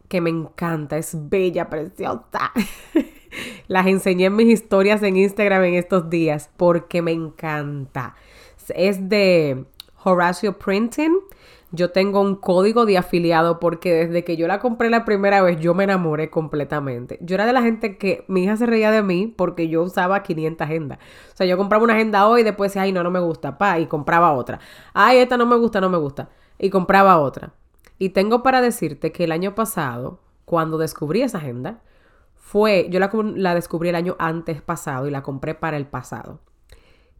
que 0.08 0.22
me 0.22 0.30
encanta, 0.30 0.98
es 0.98 1.18
bella, 1.30 1.70
preciosa. 1.70 2.52
Las 3.68 3.88
enseñé 3.88 4.26
en 4.26 4.36
mis 4.36 4.48
historias 4.48 5.02
en 5.04 5.18
Instagram 5.18 5.64
en 5.64 5.74
estos 5.76 6.10
días 6.10 6.50
porque 6.58 7.02
me 7.02 7.12
encanta. 7.12 8.16
Es 8.70 9.10
de 9.10 9.66
Horacio 10.04 10.58
Printing. 10.58 11.14
Yo 11.72 11.92
tengo 11.92 12.22
un 12.22 12.36
código 12.36 12.86
de 12.86 12.98
afiliado 12.98 13.60
porque 13.60 13.94
desde 13.94 14.24
que 14.24 14.38
yo 14.38 14.48
la 14.48 14.60
compré 14.60 14.90
la 14.90 15.04
primera 15.04 15.42
vez 15.42 15.60
yo 15.60 15.74
me 15.74 15.84
enamoré 15.84 16.30
completamente. 16.30 17.18
Yo 17.22 17.36
era 17.36 17.46
de 17.46 17.54
la 17.54 17.62
gente 17.62 17.98
que 17.98 18.24
mi 18.28 18.44
hija 18.44 18.56
se 18.56 18.66
reía 18.66 18.92
de 18.92 19.04
mí 19.04 19.34
porque 19.36 19.68
yo 19.68 19.84
usaba 19.84 20.24
500 20.24 20.66
agendas. 20.66 21.00
O 21.34 21.36
sea, 21.36 21.46
yo 21.46 21.58
compraba 21.58 21.84
una 21.84 21.96
agenda 21.96 22.28
hoy 22.28 22.42
y 22.42 22.44
después 22.44 22.72
decía, 22.72 22.84
ay, 22.84 22.92
no, 22.92 23.04
no 23.04 23.12
me 23.12 23.20
gusta, 23.20 23.58
pa, 23.58 23.80
y 23.80 23.88
compraba 23.88 24.32
otra. 24.34 24.60
Ay, 24.94 25.18
esta 25.18 25.38
no 25.38 25.46
me 25.46 25.58
gusta, 25.58 25.82
no 25.82 25.90
me 25.90 25.98
gusta. 25.98 26.30
Y 26.58 26.70
compraba 26.70 27.20
otra. 27.20 27.54
Y 27.98 28.10
tengo 28.10 28.44
para 28.44 28.62
decirte 28.62 29.12
que 29.12 29.24
el 29.24 29.32
año 29.32 29.56
pasado, 29.56 30.20
cuando 30.46 30.78
descubrí 30.78 31.22
esa 31.24 31.40
agenda, 31.40 31.82
fue, 32.46 32.88
yo 32.92 33.00
la, 33.00 33.56
descubrí 33.56 33.90
el 33.90 33.96
año 33.96 34.16
antes 34.20 34.62
pasado 34.62 35.08
y 35.08 35.12
la 35.12 35.24
compré 35.24 35.56
para 35.56 35.78
el 35.78 35.88
pasado. 35.88 36.42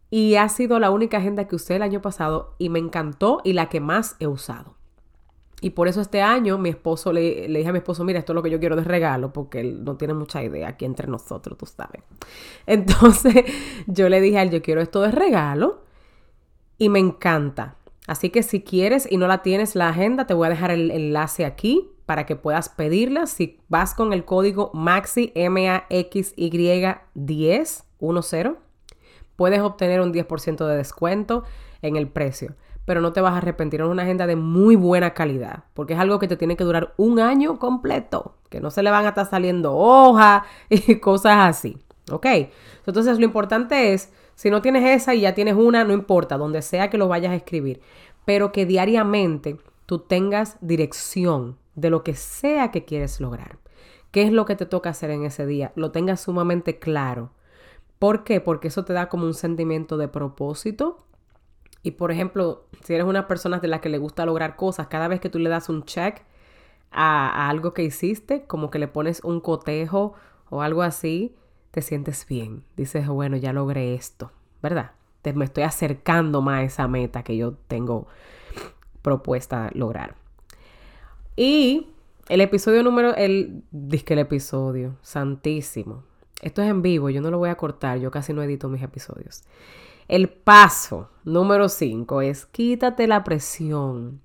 Y 0.08 0.36
ha 0.36 0.48
sido 0.48 0.78
la 0.78 0.90
única 0.90 1.18
agenda 1.18 1.48
que 1.48 1.56
usé 1.56 1.74
el 1.74 1.82
año 1.82 2.00
pasado 2.00 2.54
y 2.58 2.68
me 2.68 2.78
encantó 2.78 3.40
y 3.42 3.52
la 3.52 3.68
que 3.68 3.80
más 3.80 4.14
he 4.20 4.28
usado. 4.28 4.76
Y 5.60 5.70
por 5.70 5.88
eso 5.88 6.00
este 6.00 6.22
año 6.22 6.58
mi 6.58 6.68
esposo 6.68 7.12
le, 7.12 7.48
le, 7.48 7.58
dije 7.58 7.70
a 7.70 7.72
mi 7.72 7.78
esposo, 7.78 8.04
mira, 8.04 8.20
esto 8.20 8.32
es 8.32 8.34
lo 8.36 8.42
que 8.44 8.50
yo 8.50 8.60
quiero 8.60 8.76
de 8.76 8.84
regalo, 8.84 9.32
porque 9.32 9.58
él 9.58 9.82
no 9.82 9.96
tiene 9.96 10.14
mucha 10.14 10.44
idea 10.44 10.68
aquí 10.68 10.84
entre 10.84 11.08
nosotros, 11.08 11.58
tú 11.58 11.66
sabes. 11.66 12.04
Entonces 12.66 13.34
yo 13.88 14.08
le 14.08 14.20
dije 14.20 14.38
a 14.38 14.42
él, 14.42 14.50
yo 14.50 14.62
quiero 14.62 14.80
esto 14.80 15.00
de 15.00 15.10
regalo 15.10 15.82
y 16.78 16.88
me 16.88 17.00
encanta. 17.00 17.74
Así 18.06 18.30
que 18.30 18.44
si 18.44 18.62
quieres 18.62 19.10
y 19.10 19.16
no 19.16 19.26
la 19.26 19.42
tienes 19.42 19.74
la 19.74 19.88
agenda, 19.88 20.28
te 20.28 20.34
voy 20.34 20.46
a 20.46 20.50
dejar 20.50 20.70
el 20.70 20.92
enlace 20.92 21.44
aquí 21.44 21.90
para 22.06 22.24
que 22.24 22.36
puedas 22.36 22.68
pedirla. 22.68 23.26
Si 23.26 23.60
vas 23.68 23.94
con 23.94 24.12
el 24.12 24.24
código 24.24 24.70
MAXI, 24.72 25.32
M-A-X-Y 25.34 26.50
10, 26.50 26.96
10, 27.14 27.84
puedes 29.34 29.60
obtener 29.60 30.00
un 30.00 30.12
10% 30.12 30.66
de 30.66 30.76
descuento 30.76 31.42
en 31.82 31.96
el 31.96 32.08
precio. 32.08 32.54
Pero 32.84 33.00
no 33.00 33.12
te 33.12 33.20
vas 33.20 33.34
a 33.34 33.38
arrepentir, 33.38 33.80
es 33.80 33.88
una 33.88 34.04
agenda 34.04 34.28
de 34.28 34.36
muy 34.36 34.76
buena 34.76 35.12
calidad, 35.12 35.64
porque 35.74 35.94
es 35.94 35.98
algo 35.98 36.20
que 36.20 36.28
te 36.28 36.36
tiene 36.36 36.56
que 36.56 36.62
durar 36.62 36.94
un 36.96 37.18
año 37.18 37.58
completo, 37.58 38.36
que 38.48 38.60
no 38.60 38.70
se 38.70 38.84
le 38.84 38.92
van 38.92 39.04
a 39.04 39.08
estar 39.08 39.28
saliendo 39.28 39.74
hojas 39.74 40.44
y 40.70 40.96
cosas 40.96 41.38
así. 41.38 41.78
¿Ok? 42.12 42.26
Entonces 42.86 43.18
lo 43.18 43.24
importante 43.24 43.92
es 43.92 44.12
si 44.36 44.50
no 44.50 44.62
tienes 44.62 44.84
esa 44.84 45.14
y 45.14 45.22
ya 45.22 45.34
tienes 45.34 45.56
una, 45.56 45.82
no 45.82 45.92
importa, 45.92 46.38
donde 46.38 46.62
sea 46.62 46.88
que 46.88 46.98
lo 46.98 47.08
vayas 47.08 47.32
a 47.32 47.36
escribir, 47.36 47.80
pero 48.24 48.52
que 48.52 48.64
diariamente 48.66 49.56
tú 49.86 49.98
tengas 49.98 50.56
dirección 50.60 51.56
de 51.76 51.90
lo 51.90 52.02
que 52.02 52.14
sea 52.14 52.72
que 52.72 52.84
quieres 52.84 53.20
lograr. 53.20 53.58
¿Qué 54.10 54.22
es 54.22 54.32
lo 54.32 54.46
que 54.46 54.56
te 54.56 54.66
toca 54.66 54.90
hacer 54.90 55.10
en 55.10 55.24
ese 55.24 55.46
día? 55.46 55.72
Lo 55.76 55.92
tengas 55.92 56.22
sumamente 56.22 56.78
claro. 56.78 57.30
¿Por 57.98 58.24
qué? 58.24 58.40
Porque 58.40 58.68
eso 58.68 58.84
te 58.84 58.92
da 58.92 59.08
como 59.08 59.26
un 59.26 59.34
sentimiento 59.34 59.96
de 59.96 60.08
propósito. 60.08 61.04
Y 61.82 61.92
por 61.92 62.10
ejemplo, 62.10 62.66
si 62.82 62.94
eres 62.94 63.06
una 63.06 63.28
persona 63.28 63.58
de 63.60 63.68
la 63.68 63.80
que 63.80 63.88
le 63.88 63.98
gusta 63.98 64.26
lograr 64.26 64.56
cosas, 64.56 64.88
cada 64.88 65.06
vez 65.06 65.20
que 65.20 65.28
tú 65.28 65.38
le 65.38 65.50
das 65.50 65.68
un 65.68 65.84
check 65.84 66.22
a, 66.90 67.48
algo 67.48 67.74
que 67.74 67.84
hiciste, 67.84 68.44
como 68.46 68.70
que 68.70 68.78
le 68.78 68.88
pones 68.88 69.22
un 69.22 69.40
cotejo 69.40 70.14
o 70.48 70.62
algo 70.62 70.82
así, 70.82 71.36
te 71.70 71.82
sientes 71.82 72.26
bien. 72.26 72.64
Dices, 72.76 73.06
bueno, 73.06 73.36
ya 73.36 73.52
logré 73.52 73.94
esto, 73.94 74.32
¿verdad? 74.62 74.92
Te, 75.22 75.32
me 75.32 75.44
estoy 75.44 75.64
acercando 75.64 76.40
más 76.40 76.60
a 76.60 76.62
esa 76.64 76.88
meta 76.88 77.22
que 77.22 77.36
yo 77.36 77.52
tengo 77.68 78.06
propuesta 79.02 79.70
lograr. 79.74 80.16
Y 81.36 81.88
el 82.28 82.40
episodio 82.40 82.82
número, 82.82 83.14
el, 83.14 83.62
disque 83.70 84.14
el 84.14 84.20
episodio, 84.20 84.96
santísimo. 85.02 86.02
Esto 86.40 86.62
es 86.62 86.68
en 86.68 86.82
vivo, 86.82 87.10
yo 87.10 87.20
no 87.20 87.30
lo 87.30 87.38
voy 87.38 87.50
a 87.50 87.56
cortar, 87.56 87.98
yo 87.98 88.10
casi 88.10 88.32
no 88.32 88.42
edito 88.42 88.68
mis 88.68 88.82
episodios. 88.82 89.44
El 90.08 90.28
paso 90.28 91.10
número 91.24 91.68
5 91.68 92.22
es 92.22 92.46
quítate 92.46 93.06
la 93.06 93.22
presión 93.22 94.20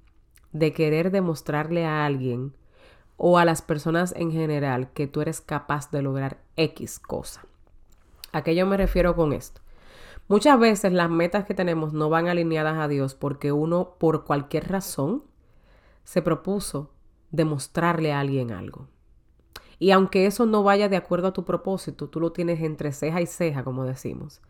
de 0.53 0.73
querer 0.73 1.11
demostrarle 1.11 1.85
a 1.85 2.05
alguien 2.05 2.53
o 3.17 3.37
a 3.37 3.45
las 3.45 3.61
personas 3.61 4.13
en 4.15 4.31
general 4.31 4.91
que 4.93 5.07
tú 5.07 5.21
eres 5.21 5.41
capaz 5.41 5.91
de 5.91 6.01
lograr 6.01 6.39
X 6.55 6.99
cosa. 6.99 7.45
¿A 8.31 8.43
qué 8.43 8.55
yo 8.55 8.65
me 8.65 8.77
refiero 8.77 9.15
con 9.15 9.33
esto? 9.33 9.61
Muchas 10.27 10.59
veces 10.59 10.93
las 10.93 11.09
metas 11.09 11.45
que 11.45 11.53
tenemos 11.53 11.93
no 11.93 12.09
van 12.09 12.27
alineadas 12.27 12.77
a 12.77 12.87
Dios 12.87 13.15
porque 13.15 13.51
uno, 13.51 13.95
por 13.99 14.23
cualquier 14.23 14.69
razón, 14.69 15.23
se 16.03 16.21
propuso 16.21 16.91
demostrarle 17.31 18.13
a 18.13 18.19
alguien 18.19 18.51
algo. 18.51 18.88
Y 19.79 19.91
aunque 19.91 20.27
eso 20.27 20.45
no 20.45 20.61
vaya 20.61 20.89
de 20.89 20.97
acuerdo 20.97 21.29
a 21.29 21.33
tu 21.33 21.43
propósito, 21.43 22.07
tú 22.07 22.19
lo 22.19 22.31
tienes 22.31 22.61
entre 22.61 22.91
ceja 22.91 23.19
y 23.19 23.25
ceja, 23.25 23.63
como 23.63 23.83
decimos. 23.83 24.41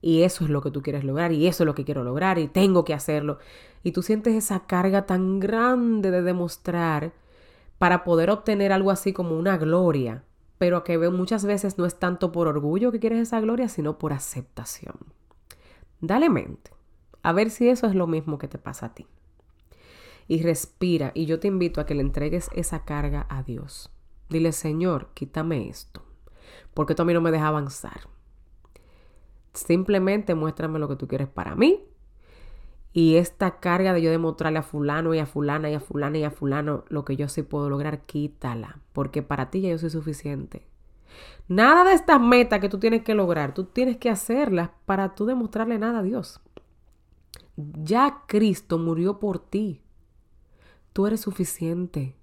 Y 0.00 0.22
eso 0.22 0.44
es 0.44 0.50
lo 0.50 0.60
que 0.60 0.70
tú 0.70 0.82
quieres 0.82 1.04
lograr, 1.04 1.32
y 1.32 1.46
eso 1.46 1.62
es 1.62 1.66
lo 1.66 1.74
que 1.74 1.84
quiero 1.84 2.04
lograr, 2.04 2.38
y 2.38 2.48
tengo 2.48 2.84
que 2.84 2.94
hacerlo. 2.94 3.38
Y 3.82 3.92
tú 3.92 4.02
sientes 4.02 4.34
esa 4.34 4.66
carga 4.66 5.06
tan 5.06 5.40
grande 5.40 6.10
de 6.10 6.22
demostrar 6.22 7.12
para 7.78 8.04
poder 8.04 8.30
obtener 8.30 8.72
algo 8.72 8.90
así 8.90 9.12
como 9.12 9.38
una 9.38 9.56
gloria, 9.56 10.24
pero 10.58 10.84
que 10.84 10.98
muchas 10.98 11.44
veces 11.44 11.78
no 11.78 11.86
es 11.86 11.98
tanto 11.98 12.30
por 12.32 12.46
orgullo 12.46 12.92
que 12.92 13.00
quieres 13.00 13.20
esa 13.20 13.40
gloria, 13.40 13.68
sino 13.68 13.98
por 13.98 14.12
aceptación. 14.12 14.96
Dale 16.00 16.28
mente, 16.28 16.72
a 17.22 17.32
ver 17.32 17.50
si 17.50 17.68
eso 17.68 17.86
es 17.86 17.94
lo 17.94 18.06
mismo 18.06 18.38
que 18.38 18.48
te 18.48 18.58
pasa 18.58 18.86
a 18.86 18.94
ti. 18.94 19.06
Y 20.28 20.42
respira, 20.42 21.10
y 21.14 21.26
yo 21.26 21.40
te 21.40 21.48
invito 21.48 21.80
a 21.80 21.86
que 21.86 21.94
le 21.94 22.02
entregues 22.02 22.50
esa 22.54 22.84
carga 22.84 23.26
a 23.28 23.42
Dios. 23.42 23.90
Dile, 24.28 24.52
Señor, 24.52 25.08
quítame 25.14 25.68
esto, 25.68 26.02
porque 26.74 26.94
tú 26.94 27.02
a 27.02 27.04
mí 27.06 27.14
no 27.14 27.20
me 27.20 27.30
deja 27.30 27.48
avanzar. 27.48 28.08
Simplemente 29.54 30.34
muéstrame 30.34 30.78
lo 30.78 30.86
que 30.86 30.96
tú 30.96 31.08
quieres 31.08 31.28
para 31.28 31.56
mí 31.56 31.82
y 32.92 33.16
esta 33.16 33.60
carga 33.60 33.92
de 33.92 34.02
yo 34.02 34.10
demostrarle 34.10 34.58
a 34.58 34.62
fulano 34.62 35.14
y 35.14 35.18
a 35.18 35.26
fulana 35.26 35.70
y 35.70 35.74
a 35.74 35.80
fulana 35.80 36.18
y 36.18 36.24
a 36.24 36.30
fulano 36.30 36.84
lo 36.88 37.04
que 37.04 37.16
yo 37.16 37.28
sí 37.28 37.42
puedo 37.42 37.70
lograr, 37.70 38.02
quítala, 38.06 38.80
porque 38.92 39.22
para 39.22 39.50
ti 39.50 39.60
ya 39.60 39.70
yo 39.70 39.78
soy 39.78 39.90
suficiente. 39.90 40.66
Nada 41.48 41.84
de 41.84 41.92
estas 41.92 42.20
metas 42.20 42.60
que 42.60 42.68
tú 42.68 42.78
tienes 42.78 43.02
que 43.02 43.14
lograr, 43.14 43.54
tú 43.54 43.64
tienes 43.64 43.96
que 43.96 44.10
hacerlas 44.10 44.70
para 44.84 45.14
tú 45.14 45.26
demostrarle 45.26 45.78
nada 45.78 46.00
a 46.00 46.02
Dios. 46.02 46.40
Ya 47.56 48.24
Cristo 48.26 48.78
murió 48.78 49.18
por 49.18 49.38
ti. 49.38 49.82
Tú 50.98 51.06
eres 51.06 51.20
suficiente. 51.20 52.16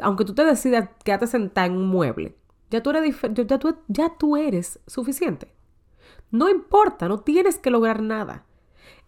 Aunque 0.00 0.24
tú 0.24 0.34
te 0.34 0.44
decidas 0.44 0.88
quedarte 1.04 1.26
sentada 1.26 1.66
en 1.66 1.76
un 1.76 1.88
mueble, 1.88 2.38
ya 2.70 2.82
tú, 2.82 2.88
eres 2.88 3.14
ya, 3.34 3.58
tú, 3.58 3.76
ya 3.86 4.16
tú 4.18 4.38
eres 4.38 4.80
suficiente. 4.86 5.52
No 6.30 6.48
importa, 6.48 7.06
no 7.06 7.20
tienes 7.20 7.58
que 7.58 7.68
lograr 7.68 8.00
nada. 8.00 8.46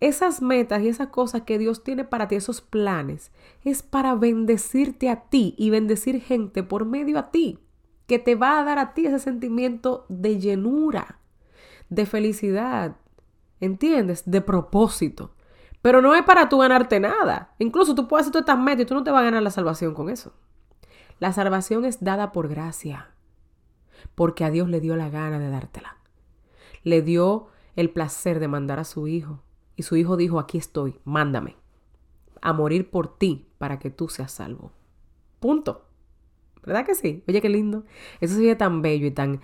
Esas 0.01 0.42
metas 0.42 0.83
y 0.83 0.88
esas 0.88 1.09
cosas 1.09 1.44
que 1.44 1.57
Dios 1.57 1.83
tiene 1.83 2.05
para 2.05 2.29
ti, 2.29 2.35
esos 2.35 2.61
planes, 2.61 3.33
es 3.64 3.83
para 3.83 4.14
bendecirte 4.14 5.09
a 5.09 5.31
ti 5.31 5.55
y 5.57 5.70
bendecir 5.70 6.20
gente 6.20 6.62
por 6.62 6.85
medio 6.85 7.18
a 7.18 7.31
ti, 7.31 7.59
que 8.07 8.18
te 8.18 8.35
va 8.35 8.61
a 8.61 8.64
dar 8.64 8.79
a 8.79 8.92
ti 8.92 9.07
ese 9.07 9.18
sentimiento 9.18 10.05
de 10.11 10.38
llenura, 10.38 11.20
de 11.88 12.05
felicidad, 12.05 12.96
¿entiendes? 13.61 14.31
De 14.31 14.42
propósito. 14.42 15.36
Pero 15.87 16.03
no 16.03 16.16
es 16.16 16.25
para 16.25 16.49
tú 16.49 16.59
ganarte 16.59 16.99
nada. 16.99 17.55
Incluso 17.61 17.94
tú 17.94 18.09
puedes 18.09 18.25
hacer 18.25 18.33
todas 18.33 18.42
estas 18.42 18.59
metas 18.59 18.81
y 18.83 18.87
tú 18.87 18.94
no 18.94 19.05
te 19.05 19.12
vas 19.12 19.20
a 19.20 19.27
ganar 19.27 19.40
la 19.44 19.53
salvación 19.53 19.94
con 19.94 20.11
eso. 20.11 20.35
La 21.20 21.33
salvación 21.33 21.85
es 21.85 22.03
dada 22.03 22.33
por 22.33 22.49
gracia, 22.49 23.12
porque 24.16 24.44
a 24.44 24.51
Dios 24.51 24.68
le 24.68 24.81
dio 24.81 24.96
la 24.96 25.11
gana 25.11 25.38
de 25.38 25.49
dártela. 25.49 25.99
Le 26.83 27.03
dio 27.03 27.51
el 27.77 27.90
placer 27.90 28.40
de 28.40 28.49
mandar 28.49 28.81
a 28.81 28.85
su 28.85 29.07
Hijo 29.07 29.44
y 29.77 29.85
su 29.85 29.94
hijo 29.94 30.16
dijo, 30.16 30.40
aquí 30.40 30.59
estoy, 30.59 30.99
mándame 31.05 31.57
a 32.42 32.53
morir 32.53 32.90
por 32.90 33.16
ti 33.16 33.46
para 33.59 33.79
que 33.79 33.90
tú 33.90 34.09
seas 34.09 34.33
salvo. 34.33 34.72
Punto. 35.38 35.87
¿Verdad 36.64 36.85
que 36.85 36.96
sí? 36.96 37.22
Oye, 37.29 37.40
qué 37.40 37.49
lindo. 37.49 37.85
Eso 38.20 38.35
se 38.35 38.40
ve 38.40 38.57
tan 38.57 38.83
bello 38.83 39.07
y 39.07 39.12
tan... 39.12 39.40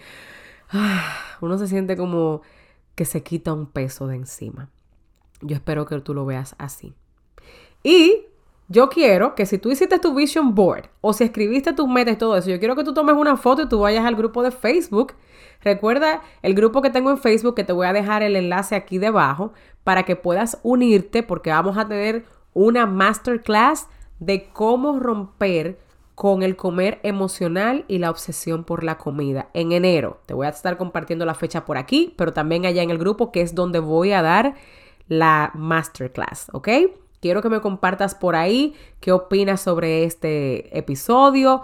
Ah, 0.70 1.36
uno 1.40 1.56
se 1.56 1.68
siente 1.68 1.96
como 1.96 2.42
que 2.96 3.04
se 3.04 3.22
quita 3.22 3.52
un 3.52 3.66
peso 3.66 4.08
de 4.08 4.16
encima. 4.16 4.70
Yo 5.42 5.56
espero 5.56 5.86
que 5.86 6.00
tú 6.00 6.14
lo 6.14 6.24
veas 6.24 6.54
así. 6.58 6.94
Y 7.82 8.26
yo 8.68 8.88
quiero 8.88 9.34
que 9.34 9.44
si 9.44 9.58
tú 9.58 9.70
hiciste 9.70 9.98
tu 9.98 10.14
vision 10.14 10.54
board 10.54 10.84
o 11.00 11.12
si 11.12 11.24
escribiste 11.24 11.72
tus 11.72 11.88
metas 11.88 12.14
y 12.14 12.16
todo 12.16 12.36
eso, 12.36 12.48
yo 12.48 12.58
quiero 12.58 12.74
que 12.76 12.84
tú 12.84 12.94
tomes 12.94 13.14
una 13.14 13.36
foto 13.36 13.62
y 13.62 13.68
tú 13.68 13.80
vayas 13.80 14.04
al 14.06 14.16
grupo 14.16 14.42
de 14.42 14.50
Facebook. 14.50 15.14
Recuerda 15.62 16.22
el 16.42 16.54
grupo 16.54 16.80
que 16.80 16.90
tengo 16.90 17.10
en 17.10 17.18
Facebook 17.18 17.54
que 17.54 17.64
te 17.64 17.72
voy 17.72 17.86
a 17.86 17.92
dejar 17.92 18.22
el 18.22 18.34
enlace 18.34 18.74
aquí 18.74 18.98
debajo 18.98 19.52
para 19.84 20.04
que 20.04 20.16
puedas 20.16 20.58
unirte 20.62 21.22
porque 21.22 21.50
vamos 21.50 21.76
a 21.76 21.86
tener 21.86 22.24
una 22.54 22.86
masterclass 22.86 23.88
de 24.20 24.48
cómo 24.52 24.98
romper 24.98 25.78
con 26.14 26.42
el 26.42 26.56
comer 26.56 27.00
emocional 27.02 27.84
y 27.88 27.98
la 27.98 28.10
obsesión 28.10 28.64
por 28.64 28.84
la 28.84 28.96
comida 28.96 29.48
en 29.54 29.72
enero. 29.72 30.20
Te 30.26 30.34
voy 30.34 30.46
a 30.46 30.50
estar 30.50 30.76
compartiendo 30.76 31.24
la 31.24 31.34
fecha 31.34 31.64
por 31.64 31.78
aquí, 31.78 32.14
pero 32.16 32.32
también 32.32 32.64
allá 32.64 32.82
en 32.82 32.90
el 32.90 32.98
grupo 32.98 33.32
que 33.32 33.40
es 33.40 33.54
donde 33.54 33.80
voy 33.80 34.12
a 34.12 34.22
dar 34.22 34.54
la 35.12 35.50
masterclass, 35.54 36.48
¿ok? 36.52 36.68
Quiero 37.20 37.42
que 37.42 37.50
me 37.50 37.60
compartas 37.60 38.14
por 38.14 38.34
ahí 38.34 38.74
qué 39.00 39.12
opinas 39.12 39.60
sobre 39.60 40.04
este 40.04 40.76
episodio. 40.76 41.62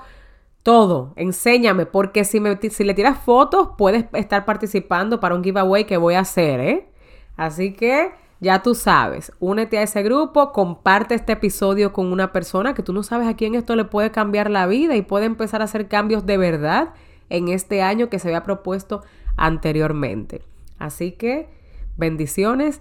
Todo, 0.62 1.14
enséñame, 1.16 1.86
porque 1.86 2.24
si, 2.24 2.40
me, 2.40 2.58
si 2.70 2.84
le 2.84 2.92
tiras 2.92 3.18
fotos, 3.18 3.70
puedes 3.78 4.04
estar 4.12 4.44
participando 4.44 5.18
para 5.18 5.34
un 5.34 5.42
giveaway 5.42 5.84
que 5.84 5.96
voy 5.96 6.14
a 6.14 6.20
hacer, 6.20 6.60
¿eh? 6.60 6.88
Así 7.36 7.72
que 7.72 8.12
ya 8.40 8.62
tú 8.62 8.74
sabes, 8.74 9.32
únete 9.40 9.78
a 9.78 9.82
ese 9.82 10.02
grupo, 10.02 10.52
comparte 10.52 11.14
este 11.14 11.32
episodio 11.32 11.92
con 11.92 12.12
una 12.12 12.32
persona 12.32 12.74
que 12.74 12.82
tú 12.82 12.92
no 12.92 13.02
sabes 13.02 13.26
a 13.28 13.34
quién 13.34 13.54
esto 13.54 13.74
le 13.76 13.84
puede 13.84 14.10
cambiar 14.10 14.50
la 14.50 14.66
vida 14.66 14.94
y 14.94 15.02
puede 15.02 15.24
empezar 15.24 15.62
a 15.62 15.64
hacer 15.64 15.88
cambios 15.88 16.26
de 16.26 16.36
verdad 16.36 16.94
en 17.30 17.48
este 17.48 17.82
año 17.82 18.10
que 18.10 18.18
se 18.18 18.28
había 18.28 18.42
propuesto 18.42 19.02
anteriormente. 19.36 20.42
Así 20.78 21.12
que 21.12 21.48
bendiciones 21.96 22.80